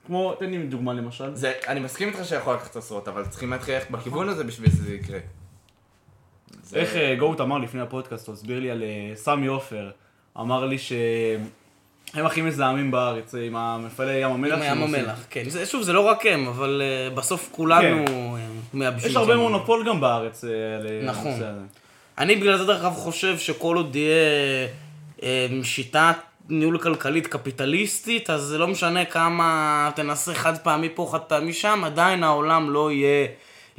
[0.06, 1.34] כמו, תן לי דוגמה למשל.
[1.34, 4.94] זה, אני מסכים איתך שיכול לקחת עשרות, אבל צריכים להתחיל ללכת בכיוון הזה בשביל שזה
[4.94, 5.18] יקרה.
[6.62, 8.82] זה- איך אה, גוט אמר לפני הפודקאסט, הוא הסביר לי על
[9.14, 9.90] סמי עופר,
[10.40, 10.76] אמר לי
[12.14, 14.58] שהם הכי מזהמים בארץ, אה, עם המפעלי ים המלח.
[14.58, 14.82] עם ים.
[14.82, 15.44] המלח, כן.
[15.48, 18.42] זה- שוב, זה לא רק הם, אבל אה, בסוף כולנו אה,
[18.74, 19.10] מייבשים.
[19.10, 19.36] יש הרבה.
[19.36, 20.50] מונופול גם בארץ על
[21.04, 21.26] נכון.
[21.26, 21.60] הנושא הזה.
[22.18, 24.68] אני בגלל זה דרך אגב חושב שכל עוד יהיה
[25.22, 26.14] אה, שיטת
[26.48, 31.82] ניהול כלכלית קפיטליסטית, אז זה לא משנה כמה תנסה חד פעמי פה, חד פעמי שם,
[31.84, 33.26] עדיין העולם לא יהיה,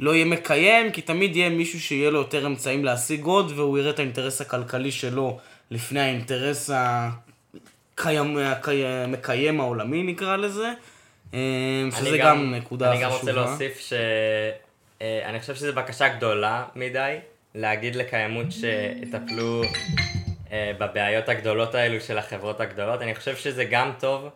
[0.00, 3.90] לא יהיה מקיים, כי תמיד יהיה מישהו שיהיה לו יותר אמצעים להשיג עוד, והוא יראה
[3.90, 5.38] את האינטרס הכלכלי שלו
[5.70, 6.70] לפני האינטרס
[7.98, 10.72] הקיים, הקי- המקיים העולמי נקרא לזה,
[11.34, 11.38] אה,
[11.96, 13.08] שזה אני גם נקודה אני חשובה.
[13.12, 13.92] גם רוצה להוסיף ש...
[15.02, 17.16] אה, אני חושב שזו בקשה גדולה מדי,
[17.54, 19.62] להגיד לקיימות שיטפלו
[20.52, 23.02] אה, בבעיות הגדולות האלו של החברות הגדולות.
[23.02, 24.28] אני חושב שזה גם טוב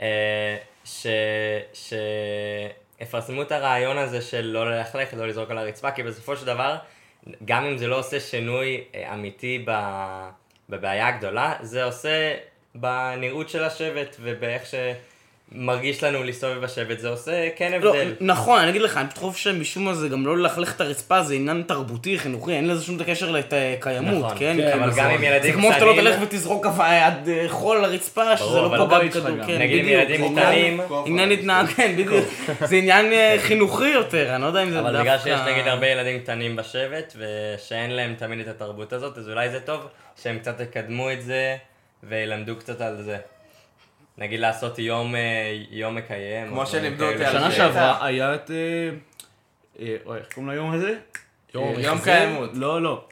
[0.00, 1.06] אה, ש...
[3.00, 6.76] שיפרסמו את הרעיון הזה של לא ללכלך, לא לזרוק על הרצפה, כי בסופו של דבר
[7.44, 10.28] גם אם זה לא עושה שינוי אמיתי ב-
[10.68, 12.34] בבעיה הגדולה, זה עושה
[12.74, 14.62] בנראות של השבט ובאיך
[15.52, 18.12] שמרגיש לנו להסתובב בשבט, זה עושה כן לא, הבדל.
[18.20, 21.22] נכון, אני אגיד לך, אני פשוט חושב שמשום מה זה גם לא ללכלך את הרצפה,
[21.22, 24.56] זה עניין תרבותי, חינוכי, אין לזה שום קשר לקיימות, נכון, כן?
[24.56, 27.28] כן, כאילו, אבל זה- גם עם ילדים זה כמו שאתה לא קטנים- תלך ותזרוק עד
[27.28, 29.46] אה, חול על הרצפה, שזה לא בבית שלך בכדור.
[29.46, 29.88] כן, נגיד עם.
[29.88, 32.24] ילדים קטנים, עניין התנהג, כן, בדיוק.
[32.68, 34.90] זה עניין אה, חינוכי יותר, אני לא יודע אם זה דווקא...
[34.90, 39.28] אבל בגלל שיש נגיד הרבה ילדים קטנים בשבט, ושאין להם תמיד את התרבות הזאת, אז
[39.28, 39.80] אולי זה טוב
[40.22, 41.56] שהם קצת יקדמו את זה,
[42.08, 43.18] וילמדו קצת על זה.
[44.18, 45.20] נגיד לעשות יום, אה,
[45.70, 46.48] יום מקיים.
[46.48, 47.24] כמו שלימדו אותי.
[47.24, 47.56] על שנה זה.
[47.56, 48.50] שעברה היה את...
[48.50, 48.56] אה,
[49.80, 50.94] אה, אוי, איך קוראים ליום הזה?
[51.54, 52.04] יום אה?
[52.04, 52.50] קיימות.
[52.54, 53.04] לא, לא.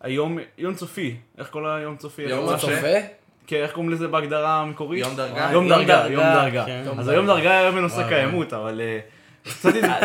[0.00, 1.16] היום, יום צופי.
[1.38, 2.22] איך כל היום צופי?
[2.22, 3.00] יום הצופה?
[3.00, 3.04] ש-
[3.46, 5.00] כן, איך קוראים לזה בהגדרה המקורית?
[5.00, 5.48] יום דרגה.
[5.52, 6.64] יום דרגה, יום דרגה.
[6.66, 6.82] כן.
[6.98, 8.80] אז היום דרגה היה בנושא קיימות, אבל...
[8.80, 8.98] אה,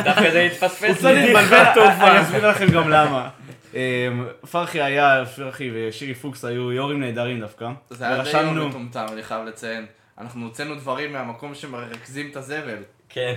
[0.04, 3.30] דווקא זה התפספס קצת התבלבל, אני אסביר לכם גם למה.
[3.76, 4.08] אה,
[4.52, 7.70] פרחי היה, פרחי ושירי פוקס היו יו"רים נהדרים דווקא.
[7.90, 9.86] זה היה די יום מטומטם, אני חייב לציין.
[10.18, 12.78] אנחנו הוצאנו דברים מהמקום שמרכזים את הזבל.
[13.10, 13.34] כן.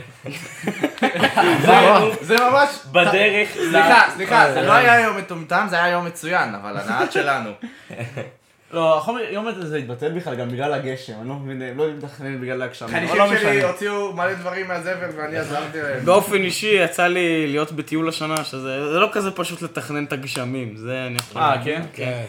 [2.21, 2.71] זה ממש...
[2.93, 7.51] בדרך סליחה, סליחה, זה לא היה יום מטומטם, זה היה יום מצוין, אבל הנהג שלנו.
[8.73, 12.41] לא, החומר, יום הזה התבטל בכלל גם בגלל הגשם, אני לא מבין, הם לא מתכננים
[12.41, 12.87] בגלל הגשם.
[12.89, 13.63] חניכים לא שלי.
[13.65, 16.05] הוציאו מלא דברים מהזבל ואני עזרתי להם.
[16.05, 20.77] באופן אישי יצא לי להיות בטיול השנה, שזה זה לא כזה פשוט לתכנן את הגשמים,
[20.77, 21.75] זה אני יכול אה, להגיד.
[21.75, 21.83] כן?
[21.93, 22.23] כן.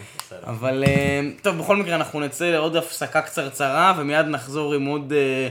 [0.46, 5.48] אבל אה, טוב, בכל מקרה אנחנו נצא לעוד הפסקה קצרצרה, ומיד נחזור עם עוד אה,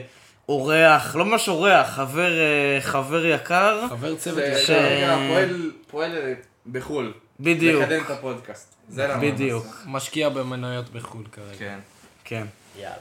[0.49, 3.81] אורח, לא ממש אורח, חבר, אה, חבר יקר.
[3.89, 6.11] חבר צוות זה פועל- פועל
[6.71, 7.11] בחו"ל.
[7.39, 8.75] בדיוק, לקדם את הפודקאסט.
[8.89, 9.21] זה למה.
[9.21, 11.57] בדיוק, משקיע במניות בחו"ל כרגע.
[11.57, 11.79] כן.
[12.23, 12.45] כן.
[12.77, 12.95] יאללה.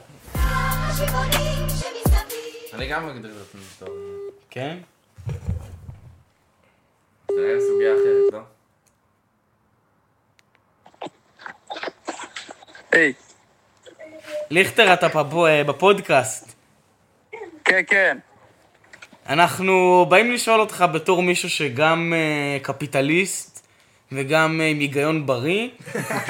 [2.73, 3.95] אני גם מגדיר את עצמי בתור...
[4.49, 4.77] כן?
[7.31, 8.39] זה היה סוגיה אחרת, לא?
[12.91, 13.13] היי,
[14.49, 15.07] ליכטר, אתה
[15.47, 16.53] אה, בפודקאסט.
[17.65, 18.17] כן, כן.
[19.29, 23.56] אנחנו באים לשאול אותך בתור מישהו שגם אה, קפיטליסט
[24.11, 25.69] וגם אה, עם היגיון בריא.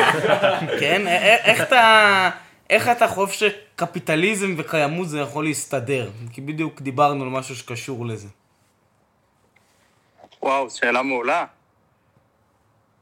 [0.80, 1.08] כן?
[1.44, 2.30] איך אתה...
[2.70, 6.12] איך אתה חושב שקפיטליזם וקיימות זה יכול להסתדר?
[6.34, 8.28] כי בדיוק דיברנו על משהו שקשור לזה.
[10.42, 11.46] וואו, שאלה מעולה.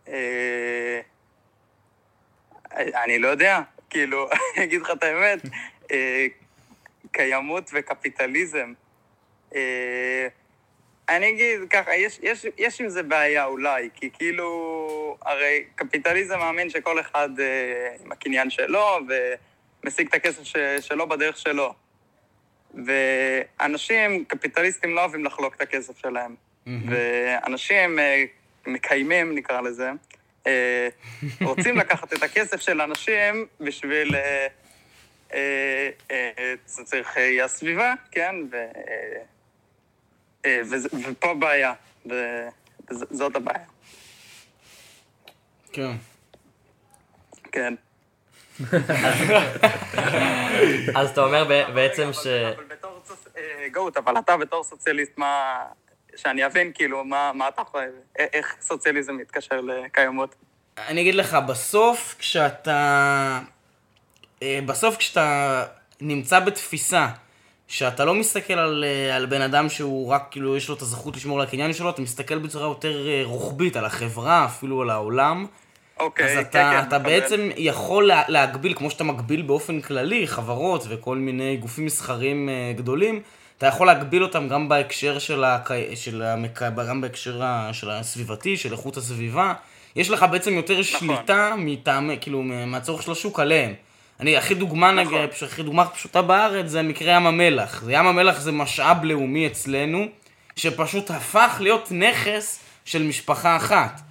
[0.08, 1.00] אה,
[2.76, 5.40] אני לא יודע, כאילו, אני אגיד לך את האמת,
[5.92, 6.26] אה,
[7.12, 8.74] קיימות וקפיטליזם.
[9.56, 10.28] אה,
[11.10, 16.70] אני אגיד ככה, יש, יש, יש עם זה בעיה אולי, כי כאילו, הרי קפיטליזם מאמין
[16.70, 19.00] שכל אחד אה, עם הקניין שלו
[19.84, 21.74] ומשיג את הכסף ש, שלו בדרך שלו.
[22.86, 26.36] ואנשים, קפיטליסטים לא אוהבים לחלוק את הכסף שלהם.
[26.68, 28.24] ואנשים אה,
[28.68, 29.92] מקיימים, נקרא לזה,
[30.48, 30.88] אה,
[31.42, 34.16] רוצים לקחת את הכסף של אנשים בשביל...
[34.16, 34.48] אה,
[35.34, 38.36] אה, אה, זה צריך אה, הסביבה, כן?
[38.52, 39.22] ו, אה, אה,
[40.72, 41.74] וזה- ופה הבעיה,
[42.10, 42.48] ו-
[42.92, 43.66] וז- זאת הבעיה,
[45.74, 45.92] כן.
[47.52, 47.74] כן.
[50.96, 52.28] אז אתה אומר ב- בעצם ש...
[52.28, 55.56] אבל בתור סוציאליסט, גאות, אבל אתה בתור סוציאליסט, מה...
[56.16, 60.36] שאני אבין, כאילו, מה, מה אתה חושב, איך סוציאליזם מתקשר לקיימות?
[60.78, 63.40] אני אגיד לך, בסוף כשאתה...
[64.44, 65.64] אה, בסוף כשאתה
[66.02, 67.08] נמצא בתפיסה
[67.68, 71.16] שאתה לא מסתכל על, אה, על בן אדם שהוא רק, כאילו, יש לו את הזכות
[71.16, 75.46] לשמור על הקניין שלו, אתה מסתכל בצורה יותר אה, רוחבית על החברה, אפילו על העולם.
[76.00, 77.00] אוקיי, אז כן, אתה, כן, אתה.
[77.00, 82.74] בעצם יכול לה, להגביל, כמו שאתה מגביל באופן כללי, חברות וכל מיני גופים מסחריים אה,
[82.76, 83.22] גדולים,
[83.58, 85.70] אתה יכול להגביל אותם גם בהקשר של, הק...
[85.96, 86.62] של המק...
[86.90, 87.42] גם בהקשר.
[87.72, 89.54] של הסביבתי, של איכות הסביבה.
[89.96, 93.74] יש לך בעצם יותר שליטה מטעם, כאילו, מהצורך של השוק עליהם.
[94.20, 95.18] אני, הכי דוגמה, נכון.
[95.18, 97.82] נגיד, הכי דוגמה פשוטה בארץ זה מקרה ים המלח.
[97.84, 100.06] זה ים המלח זה משאב לאומי אצלנו,
[100.56, 104.02] שפשוט הפך להיות נכס של משפחה אחת.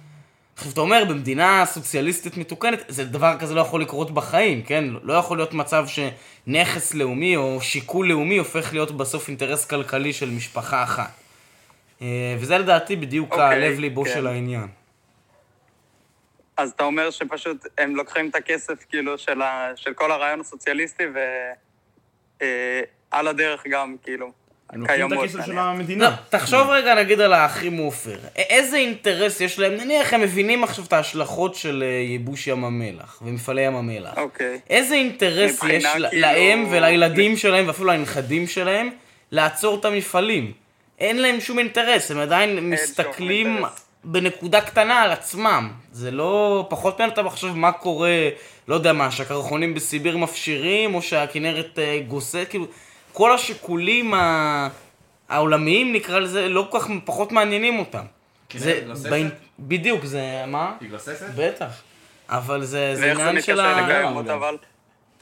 [0.57, 4.85] עכשיו, אתה אומר, במדינה סוציאליסטית מתוקנת, זה דבר כזה לא יכול לקרות בחיים, כן?
[5.03, 10.29] לא יכול להיות מצב שנכס לאומי או שיקול לאומי הופך להיות בסוף אינטרס כלכלי של
[10.29, 11.11] משפחה אחת.
[12.01, 14.11] אה, וזה לדעתי בדיוק אוקיי, הלב ליבו כן.
[14.13, 14.67] של העניין.
[16.57, 19.71] אז אתה אומר שפשוט הם לוקחים את הכסף, כאילו, של, ה...
[19.75, 21.03] של כל הרעיון הסוציאליסטי,
[22.41, 24.31] ועל הדרך גם, כאילו,
[24.69, 25.49] הם לוקחים את הכסף של נניח.
[25.49, 26.15] לא, המדינה.
[26.29, 28.17] תחשוב רגע נגיד על האחים עופר.
[28.35, 29.73] איזה אינטרס יש להם?
[29.73, 34.17] נניח הם מבינים עכשיו את ההשלכות של אה, ייבוש ים המלח ומפעלי ים המלח.
[34.17, 34.59] אוקיי.
[34.69, 38.89] איזה אינטרס יש כאילו- להם ולילדים שלהם ואפילו לנכדים שלהם
[39.31, 40.51] לעצור את המפעלים?
[40.99, 43.57] אין להם שום אינטרס, הם עדיין מסתכלים...
[44.05, 45.71] בנקודה קטנה על עצמם.
[45.91, 48.29] זה לא, פחות מעניין אותם עכשיו מה קורה,
[48.67, 52.65] לא יודע מה, שהקרחונים בסיביר מפשירים, או שהכנרת אה, גוססת, כאילו,
[53.13, 54.67] כל השיקולים ה...
[55.29, 58.03] העולמיים נקרא לזה, לא כל כך, פחות מעניינים אותם.
[58.95, 59.09] זה?
[59.09, 60.73] באינ- בדיוק, זה, מה?
[60.81, 61.25] היא גוססת?
[61.35, 61.81] בטח.
[62.29, 63.73] אבל זה, זה ואיך זה עניין של ה...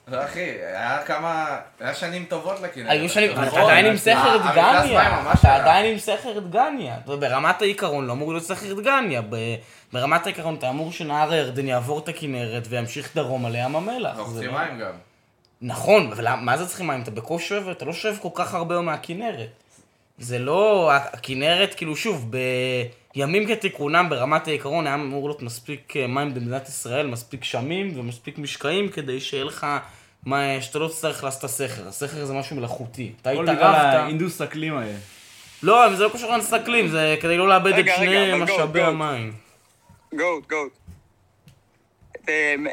[0.07, 1.45] לא אחי, היה כמה,
[1.79, 2.89] היה שנים טובות לכנרת.
[2.89, 3.43] היו שנים, נכון.
[3.47, 5.55] אתה עדיין עם סכר את המפלס מים גניה, ממש אתה.
[5.55, 6.95] עדיין עם סכר את גניה.
[7.03, 9.21] אתה יודע, ברמת העיקרון לא אמור להיות סכר את גניה.
[9.29, 9.55] ב-
[9.93, 14.17] ברמת העיקרון אתה אמור שנהר הירדן יעבור את הכנרת וימשיך דרומה לים המלח.
[14.17, 14.91] רוחצים לא- מים גם.
[15.61, 17.01] נכון, אבל מה זה צריכים מים?
[17.01, 19.49] אתה בקושי שואב, אתה לא שואב כל כך הרבה מהכנרת.
[20.17, 22.31] זה לא, הכנרת, כאילו שוב,
[23.15, 28.37] בימים כתיקונם ברמת העיקרון היה אמור להיות מספיק אה, מים במדינת ישראל, מספיק גשמים ומספיק
[28.37, 29.67] משקעים כדי שיהיה לך,
[30.25, 31.87] מה, שאתה לא תצטרך לעשות את הסכר.
[31.87, 33.11] הסכר זה משהו מלאכותי.
[33.21, 34.97] אתה הכל בגלל התערבת, האינדוס אקלים האלה.
[35.63, 38.81] לא, זה לא קשור להנדסת אקלים, זה כדי לא לאבד את שני משאבי.
[38.81, 39.33] המים.
[40.13, 40.82] גוט, גוט.
[42.29, 42.67] אמ,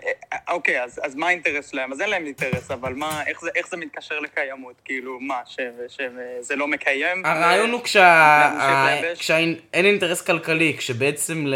[0.48, 1.92] אוקיי, אז, אז מה האינטרס שלהם?
[1.92, 4.74] אז אין להם אינטרס, אבל מה, איך זה, איך זה מתקשר לקיימות?
[4.85, 5.40] כאילו, מה,
[5.88, 7.26] שזה לא מקיים?
[7.26, 9.07] הרעיון הוא כשה...
[9.18, 11.55] כשאין אין אינטרס כלכלי, כשבעצם ל...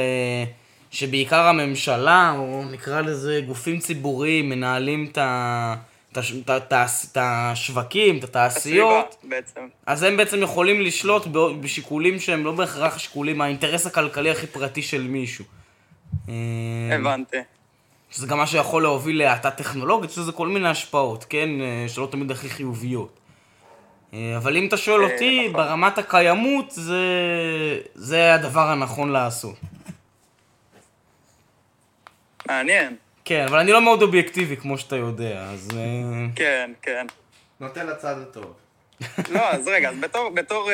[0.91, 5.75] שבעיקר הממשלה, או נקרא לזה גופים ציבוריים, מנהלים את ה...
[6.19, 9.25] את השווקים, את התעשיות.
[9.87, 11.27] אז הם בעצם יכולים לשלוט
[11.61, 15.45] בשיקולים שהם לא בהכרח שיקולים, האינטרס הכלכלי הכי פרטי של מישהו.
[16.29, 16.35] אה,
[16.93, 17.37] הבנתי.
[18.15, 21.49] שזה גם מה שיכול להוביל להאטה טכנולוגית, יש לזה כל מיני השפעות, כן?
[21.61, 23.19] אה, שלא תמיד הכי חיוביות.
[24.15, 25.53] אה, אבל אם אתה שואל אה, אותי, נכון.
[25.53, 27.03] ברמת הקיימות, זה,
[27.95, 29.55] זה הדבר הנכון לעשות.
[32.49, 32.97] מעניין.
[33.25, 35.69] כן, אבל אני לא מאוד אובייקטיבי, כמו שאתה יודע, אז...
[36.37, 37.07] כן, כן.
[37.61, 38.53] נוטה לצד הטוב.
[39.31, 40.71] לא, אז רגע, אז בתור, בתור,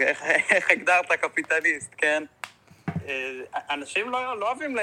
[0.00, 2.22] איך- איך הגדרת קפיטליסט, כן?
[3.08, 4.80] אה, אנשים לא, לא אוהבים, ל...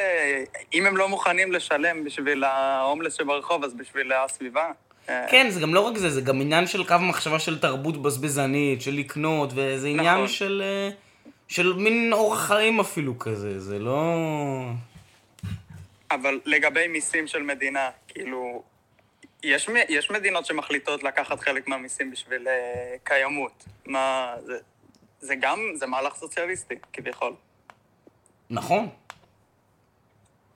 [0.74, 4.72] אם הם לא מוכנים לשלם בשביל ההומלס שברחוב, אז בשביל הסביבה.
[5.10, 8.02] אה, כן, זה גם לא רק זה, זה גם עניין של קו מחשבה של תרבות
[8.02, 10.28] בזבזנית, של לקנות, וזה עניין נכון.
[10.28, 10.64] של...
[10.66, 10.90] אה,
[11.48, 14.16] של מין אורח חיים אפילו כזה, זה לא...
[16.12, 18.64] אבל לגבי מיסים של מדינה, כאילו,
[19.44, 22.48] יש, יש מדינות שמחליטות לקחת חלק מהמיסים בשביל
[23.04, 23.66] קיימות.
[23.86, 24.58] מה, זה,
[25.20, 27.34] זה גם, זה מהלך סוציאליסטי, כביכול.
[28.50, 28.90] נכון.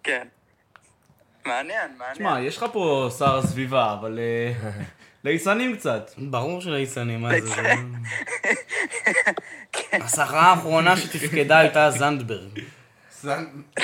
[0.03, 0.27] כן.
[1.45, 2.13] מעניין, מעניין.
[2.15, 4.71] תשמע, יש לך פה שר הסביבה, אבל אה,
[5.23, 6.11] ליצנים קצת.
[6.17, 7.47] ברור שליצנים, מה זה?
[7.47, 7.61] זה-
[10.03, 12.59] השרה האחרונה שתפקדה הייתה זנדברג.
[13.11, 13.45] סן...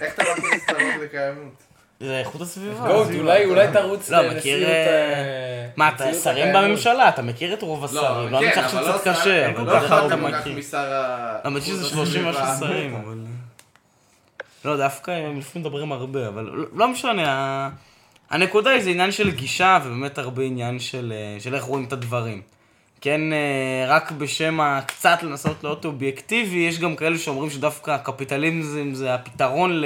[0.00, 1.62] איך אתה מכניס את הרוב לקיימות?
[2.00, 2.92] זה איכות הסביבה.
[2.92, 4.34] גוט, אולי אולי תרוץ לא.
[4.34, 6.64] מכיר, אה, מה, אתה שרים הקיימות.
[6.70, 8.32] בממשלה, אתה מכיר את רוב השרים.
[8.32, 10.14] לא, אני כן, חושב אבל שקצת שר- קשה, אין אבל כל כך בדרך כלל הרבה
[10.14, 10.58] אתה כל כך מכיר.
[10.58, 11.38] משר ה...
[11.44, 12.42] למרות שזה איכות 30 משהו.
[12.60, 13.14] שרים, אבל...
[14.64, 17.68] לא, דווקא הם לפעמים מדברים הרבה, אבל לא- לא משנה,
[18.30, 21.92] הנקודה היא זה עניין של גישה, ובאמת הרבה עניין של, אה, של איך רואים את
[21.92, 22.42] הדברים.
[23.00, 23.38] כן, אה,
[23.88, 29.84] רק בשם הקצת לנסות להיות אובייקטיבי, יש גם כאלה שאומרים שדווקא הקפיטליזם זה הפתרון ל...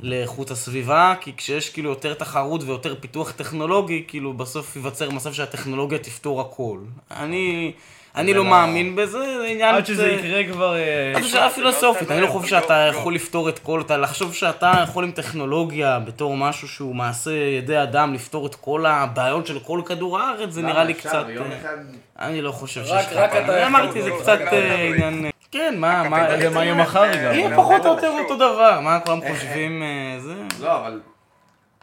[0.00, 5.98] לאיכות הסביבה, כי כשיש כאילו יותר תחרות ויותר פיתוח טכנולוגי, כאילו בסוף ייווצר מצב שהטכנולוגיה
[5.98, 6.78] תפתור הכל.
[7.10, 7.72] אני,
[8.16, 9.74] אני לא מאמין בזה, זה עניין...
[9.74, 10.76] עד שזה אה, יקרה כבר...
[10.76, 14.34] אה, זו שאלה פילוסופית, אני לא חושב שאתה לא, יכול לפתור את כל, אתה לחשוב
[14.34, 19.58] שאתה יכול עם טכנולוגיה בתור משהו שהוא מעשה ידי אדם לפתור את כל הבעיות של
[19.58, 20.62] כל כדור הארץ, זה?
[20.62, 21.26] נראה לי קצת...
[21.38, 21.70] אה.
[22.18, 23.12] אני לא חושב שיש לך...
[23.12, 25.30] רק אתה יכול, אמרתי, זה לא, קצת אה, עניין...
[25.50, 26.16] כן, מה, מה...
[26.16, 27.34] הקפיטליזם זה מה יהיה מחר גם.
[27.34, 30.34] יהיה פחות או יותר אותו דבר, מה כולם חושבים אה, זה?
[30.60, 31.00] לא, אבל...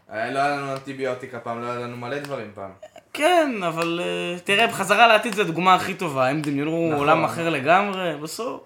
[0.08, 2.70] לא היה לנו אנטיביוטיקה פעם, לא היה לנו מלא דברים פעם.
[3.12, 6.98] כן, אבל אה, תראה, בחזרה לעתיד זו הדוגמה הכי טובה, הם דמיינו נכון.
[6.98, 8.60] עולם אחר לגמרי, בסוף,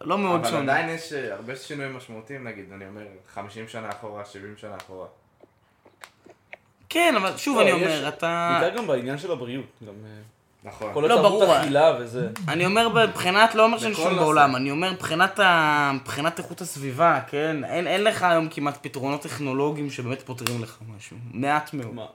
[0.00, 0.72] לא מאוד אבל שונה.
[0.72, 3.02] עדיין יש אה, הרבה שינויים משמעותיים, נגיד, אני אומר,
[3.34, 5.06] 50 שנה אחורה, 70 שנה אחורה.
[6.88, 8.58] כן, אבל שוב לא, אני אומר, אתה...
[8.60, 9.82] בעיקר גם בעניין של הבריאות.
[10.64, 10.94] נכון.
[10.94, 11.60] כל לא, ברור.
[11.60, 12.28] אכילה וזה.
[12.48, 14.16] אני אומר מבחינת, לא אומר שאין בכל שום.
[14.16, 15.90] בעולם, אני אומר מבחינת, ה...
[15.94, 17.64] מבחינת איכות הסביבה, כן?
[17.64, 21.16] אין, אין לך היום כמעט פתרונות טכנולוגיים שבאמת פותרים לך משהו.
[21.32, 21.94] מעט מאוד.
[21.94, 22.06] מה?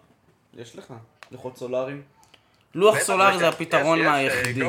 [0.57, 0.93] יש לך?
[1.31, 2.01] לוחות סולאריים?
[2.75, 4.65] לוח סולארי זה הפתרון אה, היחידי.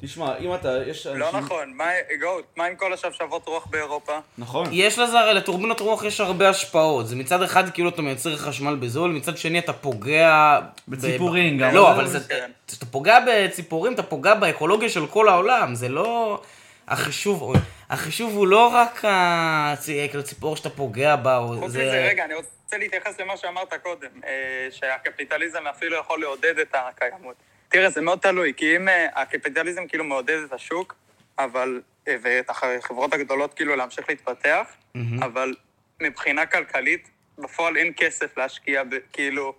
[0.00, 1.20] תשמע, אם אתה, יש אנשים...
[1.20, 1.84] לא נכון, מה-
[2.20, 4.18] גוט, מה עם כל השבשבות רוח באירופה?
[4.38, 4.66] נכון.
[4.72, 7.06] יש לזה, הרי לטורבינות רוח יש הרבה השפעות.
[7.06, 10.58] זה מצד אחד כאילו אתה מייצר חשמל בזול, מצד שני אתה פוגע...
[10.88, 11.60] בציפורים ב...
[11.60, 11.74] גם.
[11.74, 12.18] לא, אבל זה...
[12.28, 12.50] כן.
[12.66, 15.74] אתה פוגע בציפורים, אתה פוגע באקולוגיה של כל העולם.
[15.74, 16.40] זה לא...
[16.88, 17.52] החישוב,
[17.90, 21.78] החישוב הוא לא רק הצ- הציפור שאתה פוגע בה, או חוץ זה...
[21.78, 24.30] מזה, רגע, אני רוצה להתייחס למה שאמרת קודם, אה,
[24.70, 27.34] שהקפיטליזם אפילו יכול לעודד את הקיימות.
[27.74, 30.94] תראה, זה מאוד תלוי, כי אם אה, הקפיטליזם כאילו מעודד את השוק,
[31.38, 34.74] אבל אה, ואת החברות הגדולות כאילו להמשיך להתפתח,
[35.22, 35.54] אבל
[36.02, 39.54] מבחינה כלכלית, בפועל אין כסף להשקיע ב- כאילו,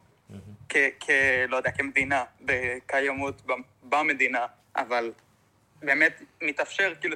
[0.69, 0.75] כ...
[0.99, 1.09] כ...
[1.47, 3.41] לא יודע, כמדינה, בקיימות
[3.83, 5.11] במדינה, אבל
[5.79, 7.15] באמת מתאפשר, כאילו,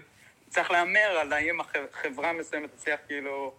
[0.50, 3.54] צריך להמר על האם הח- חברה מסוימת תצליח כאילו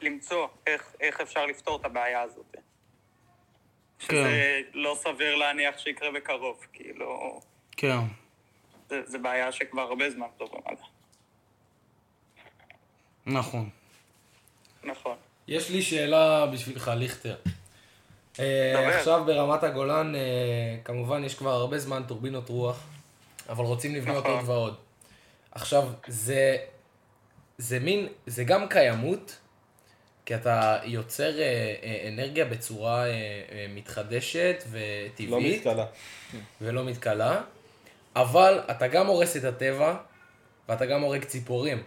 [0.00, 2.56] למצוא איך, איך אפשר לפתור את הבעיה הזאת.
[4.02, 7.98] שזה לא סביר להניח שיקרה בקרוב, כאילו, כן.
[8.88, 10.84] זה, זה בעיה שכבר הרבה זמן מדברים עליה.
[13.26, 13.70] נכון.
[14.84, 15.16] נכון.
[15.48, 17.36] יש לי שאלה בשבילך, ליכטר.
[18.40, 18.96] אה.
[18.96, 20.20] עכשיו ברמת הגולן, אה,
[20.84, 22.86] כמובן יש כבר הרבה זמן טורבינות רוח,
[23.48, 24.30] אבל רוצים לבנות נכון.
[24.30, 24.76] עוד ועוד.
[25.50, 26.56] עכשיו, זה,
[27.58, 29.38] זה מין, זה גם קיימות,
[30.26, 31.44] כי אתה יוצר אה,
[31.82, 34.78] אה, אנרגיה בצורה אה, אה, מתחדשת לא
[35.36, 35.86] וטבעית, מתקלה.
[36.60, 37.40] ולא מתכלה,
[38.16, 39.94] אבל אתה גם הורס את הטבע,
[40.68, 41.82] ואתה גם הורג ציפורים.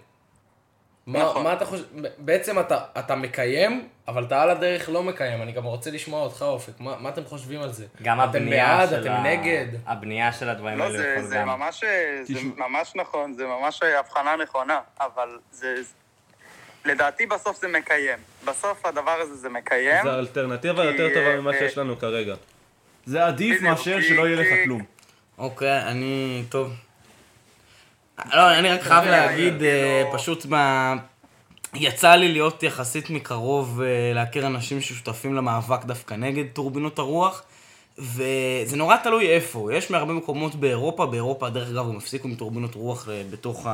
[1.05, 1.43] מה, נכון.
[1.43, 1.83] מה אתה חושב,
[2.17, 6.41] בעצם אתה, אתה מקיים, אבל אתה על הדרך לא מקיים, אני גם רוצה לשמוע אותך
[6.41, 7.85] אופק, מה, מה אתם חושבים על זה?
[8.01, 9.65] גם אתם הבנייה בעד, של אתם ה- נגד?
[9.85, 11.47] הבנייה של הדברים לא, זה, יכול זה, גם...
[11.47, 11.83] ממש,
[12.23, 15.75] זה ממש נכון, זה ממש הבחנה נכונה, אבל זה...
[16.85, 18.19] לדעתי בסוף זה מקיים.
[18.45, 20.03] בסוף הדבר הזה זה מקיים.
[20.03, 22.35] זה האלטרנטיבה יותר טובה ממה אה, שיש לנו כרגע.
[23.05, 24.81] זה עדיף מאשר שלא יהיה לך כלום.
[25.37, 26.43] אוקיי, אני...
[26.49, 26.73] טוב.
[28.33, 30.95] לא, אני רק חייב להגיד, אה, פשוט מה...
[31.75, 37.43] יצא לי להיות יחסית מקרוב אה, להכיר אנשים ששותפים למאבק דווקא נגד טורבינות הרוח,
[37.97, 39.73] וזה נורא תלוי איפה.
[39.73, 43.67] יש מהרבה מקומות באירופה, באירופה דרך אגב הם הפסיקו עם טורבינות רוח אה, בתוך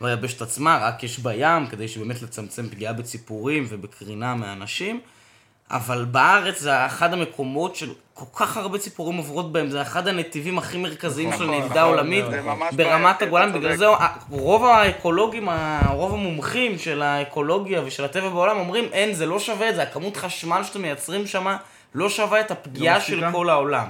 [0.00, 0.04] ה...
[0.04, 5.00] ביבשת עצמה, רק יש בים, כדי שבאמת לצמצם פגיעה בציפורים ובקרינה מאנשים.
[5.70, 10.58] אבל בארץ זה אחד המקומות של כל כך הרבה ציפורים עוברות בהם, זה אחד הנתיבים
[10.58, 12.24] הכי מרכזיים של נכון, נדידה נכון, עולמית
[12.76, 13.76] ברמת הגולן, בגלל.
[13.76, 13.86] זה
[14.30, 15.48] רוב האקולוגים,
[15.90, 20.16] רוב המומחים של האקולוגיה ושל הטבע בעולם אומרים אין, זה לא שווה את זה, הכמות
[20.16, 21.56] חשמל שאתם מייצרים שם
[21.94, 23.22] לא שווה את הפגיעה לא של?
[23.32, 23.86] כל העולם.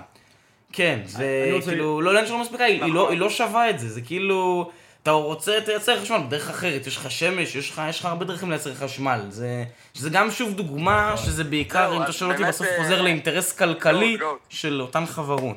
[0.72, 4.00] כן, זה כאילו, לא עניין שלא מספיקה, היא לא- היא לא שווה את זה, זה
[4.00, 4.70] כאילו,
[5.02, 8.50] אתה רוצה, תייצר חשמל בדרך אחרת, יש לך שמש, יש לך יש לך הרבה דרכים
[8.50, 12.82] לייצר חשמל, זה שזה גם שוב דוגמה שזה בעיקר, אם אתה שואל אותי, בסוף אה,
[12.82, 14.16] חוזר לאינטרס כלכלי.
[14.48, 15.56] של אותן חברות.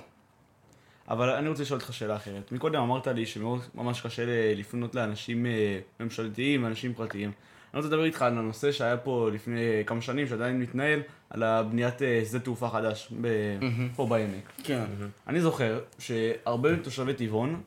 [1.10, 2.52] אבל אני רוצה לשאול אותך שאלה אחרת.
[2.52, 5.52] מקודם אמרת לי שממש קשה ל- לפנות לאנשים אה,
[6.00, 7.32] ממשלתיים, אנשים פרטיים.
[7.74, 11.00] אני רוצה לדבר איתך על הנושא שהיה פה לפני כמה שנים, שעדיין מתנהל,
[11.30, 13.28] על הבניית אה, שדה תעופה חדש ב-
[13.96, 14.52] פה בעמק.
[14.64, 14.84] כן.
[15.28, 17.62] אני זוכר שהרבה תושבי טבעון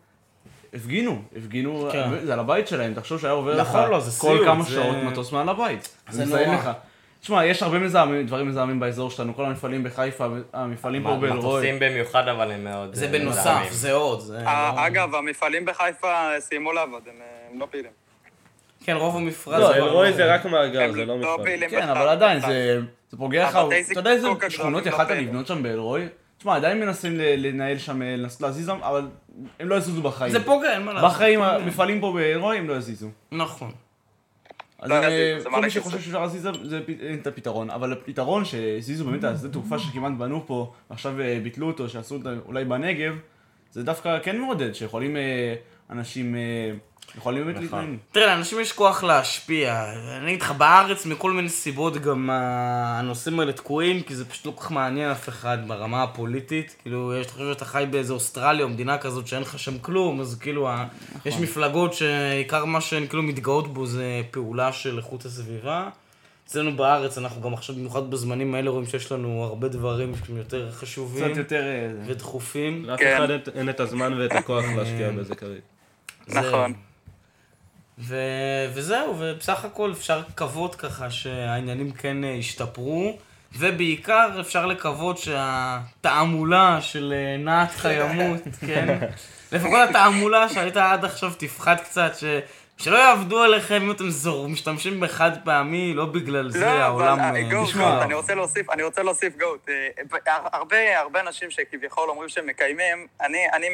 [0.75, 2.09] הפגינו, הפגינו, כן.
[2.25, 4.71] זה על הבית שלהם, תחשוב שהיה עובר לך נכון, לא, זה כל סיוט, כמה זה-
[4.71, 5.89] שעות מטוס מעל הבית.
[6.11, 6.41] זה נורא.
[6.55, 6.71] לך.
[7.21, 11.39] תשמע, יש הרבה מזהמים, דברים מזהמים באזור שלנו, כל המפעלים בחיפה, המפעלים פה באלרועי.
[11.39, 12.95] מטוסים במיוחד, אבל הם מאוד...
[12.95, 13.67] זה אה, בנוסף.
[13.71, 14.33] זה עוד, זה...
[14.45, 16.09] לא- אה, אגב, המפעלים בחיפה
[16.39, 17.91] סיימו לעבוד, הם אה, לא פעילים.
[18.85, 19.61] כן, רוב המפרץ...
[19.61, 21.69] לא, זה כבר אלרועי זה רק מאגר, זה לא לא מפעל.
[21.71, 21.89] כן.
[21.89, 23.59] אבל עדיין, זה זה פוגע לך,
[23.91, 25.11] אתה יודע איזה שכונות לא יכלת.
[25.11, 26.07] לבנות שם באלרועי?
[26.45, 29.07] תשמע, עדיין מנסים לנהל שם, אה, לנסות להזיז שם, אבל
[29.61, 30.33] הם לא יזוזו בחיים.
[30.33, 31.11] זה פוגע, אין מה לעשות.
[31.11, 33.09] בחיים, המפעלים פה באלרועי הם לא יזיזו.
[33.33, 33.71] נכון.
[34.79, 34.97] אז לא
[35.51, 35.99] כל מי שחושב.
[36.01, 39.79] שאפשר להזיז זה- זה פ- אין את הפתרון, אבל הפתרון שהזיזו באמת את השדה תעופה
[39.79, 43.15] שכמעט בנו פה, ועכשיו אה, ביטלו אותו, שעשו אותו אולי בנגב,
[43.71, 45.55] זה דווקא כן מעודד, שיכולים אה,
[45.91, 46.37] אנשים,
[47.19, 47.85] יכולים באמת להתנהל.
[48.13, 49.85] תראה, לאנשים יש כוח להשפיע.
[50.17, 54.47] אני אגיד לך, בארץ מכל מיני סיבות גם ה- הנושאים האלה תקועים, כי זה פשוט
[54.47, 56.77] לא כל כך מעניין אף אחד ברמה הפוליטית.
[56.83, 60.21] כאילו, יש, אתה חושב שאתה חי באיזה אוסטרליה או מדינה כזאת שאין לך שם כלום,
[60.21, 60.85] אז כאילו, ה-
[61.25, 65.89] יש מפלגות שעיקר מה שהן כאילו מתגאות בו זה פעולה של איכות הסביבה.
[66.47, 70.71] אצלנו בארץ, אנחנו גם עכשיו, במיוחד בזמנים האלה, רואים שיש לנו הרבה דברים שהם יותר
[70.73, 71.63] חשובים קצת יותר...
[71.67, 72.13] אה, זה.
[72.13, 72.85] ודחופים.
[72.85, 73.15] לאף כן.
[73.17, 75.61] אחד אין- אין את הזמן ואת הכוח להשקיע בזה כרגע.
[76.29, 76.73] נכון.
[77.99, 78.17] ו...
[78.75, 83.19] וזהו, ובסך הכל אפשר לקוות ככה שהעניינים כן אה, ישתפרו,
[83.59, 88.99] ובעיקר אפשר לקוות שהתעמולה של אה, נעת קיימות, כן,
[89.53, 92.25] לפחות התעמולה שהייתה עד עכשיו תפחת קצת, ש...
[92.77, 97.63] שלא יעבדו עליכם אם אתם זור, משתמשים בחד פעמי, לא בגלל זה לא, העולם אה,
[97.63, 98.03] נשמע.
[98.03, 99.69] אני רוצה להוסיף, אני רוצה להוסיף גוט.
[99.69, 103.67] אה, הרבה, הרבה אנשים שכביכול אומרים שהם מקיימים, אני, אני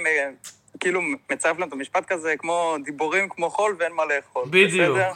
[0.81, 1.01] כאילו
[1.31, 4.45] מצרף להם את המשפט כזה, כמו דיבורים כמו חול ואין מה לאכול.
[4.51, 4.97] בדיוק.
[4.97, 5.13] בסדר?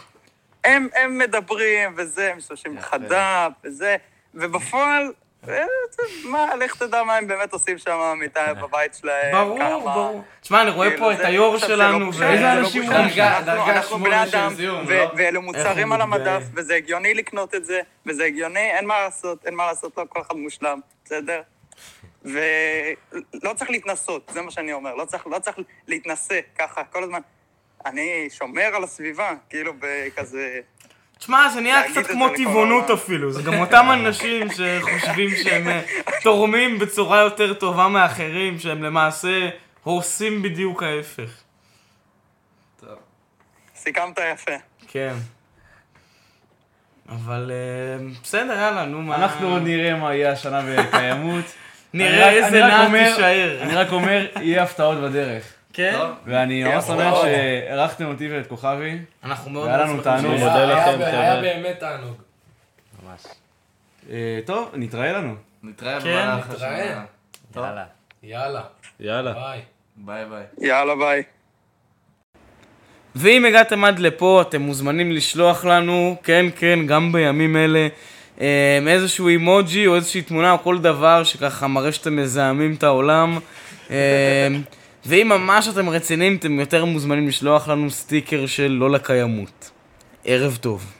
[0.64, 3.96] הם, הם מדברים וזה, הם משתמשים בחד"פ וזה,
[4.34, 5.12] ובפועל,
[5.48, 8.18] אה, זה- מה, לך תדע מה הם באמת עושים שם
[8.60, 9.32] בבית שלהם.
[9.34, 10.24] ברור, כמה- ברור.
[10.40, 12.82] תשמע, אני רואה כאילו, פה את היו"ר שלנו, לא בושה, ואיזה זה לא אנשים.
[12.82, 15.10] הוא דרגה- אנחנו- דרגה אנחנו שמונה בני של אדם, זיון, ו- לא?
[15.16, 16.00] ואלה איך מוצרים על.
[16.00, 20.04] המדף, וזה הגיוני לקנות את זה, וזה הגיוני, אין מה לעשות, אין מה לעשות, לא
[20.08, 21.40] כל אחד מושלם, בסדר?
[22.24, 25.56] ולא צריך להתנסות, זה מה שאני אומר, לא צריך, לא צריך
[25.88, 27.20] להתנסה ככה כל הזמן.
[27.86, 30.60] אני שומר על הסביבה, כאילו בכזה...
[31.18, 32.90] תשמע, זה נהיה קצת כמו טבעונות.
[32.90, 35.80] אפילו, זה גם אותם אנשים שחושבים שהם אה,
[36.22, 39.48] תורמים בצורה יותר טובה מאחרים, שהם למעשה
[39.82, 41.44] הורסים בדיוק ההפך.
[43.76, 44.52] סיכמת יפה.
[44.88, 45.14] כן.
[47.08, 49.16] אבל אה, בסדר, יאללה, נו מה...
[49.16, 51.44] אנחנו עוד נראה מה יהיה השנה בקיימות.
[51.94, 53.58] נראה איזה אומר- תישאר.
[53.62, 55.52] אני רק אומר, יהיה הפתעות בדרך.
[55.72, 55.98] כן?
[56.26, 57.14] ואני ממש שמח.
[57.22, 58.98] שאירחתם אותי ואת כוכבי.
[59.24, 60.34] אנחנו מאוד והיה מאוד לנו שמחים תענוג.
[60.40, 61.40] היה- לכם, היה- היה.
[61.42, 62.14] באמת תענוג.
[63.04, 63.20] ממש.
[64.10, 65.34] אה, טוב, נתראה לנו.
[65.62, 66.80] נתראה כן, במהלך נתראה.
[66.82, 67.04] השנה.
[67.56, 67.84] יאללה.
[68.22, 68.62] יאללה,
[69.00, 69.32] יאללה.
[69.32, 69.60] ביי.
[69.96, 70.68] ביי ביי.
[70.68, 71.22] יאללה, ביי.
[73.16, 77.88] ואם הגעתם עד לפה, אתם מוזמנים לשלוח לנו, כן, כן, גם בימים אלה,
[78.86, 83.38] איזשהו אימוג'י או איזושהי תמונה או כל דבר שככה מראה שאתם מזהמים את העולם.
[83.90, 84.48] אה,
[85.06, 89.70] ואם ממש אתם רציניים, אתם יותר מוזמנים לשלוח לנו סטיקר של לא לקיימות.
[90.24, 90.92] ערב טוב.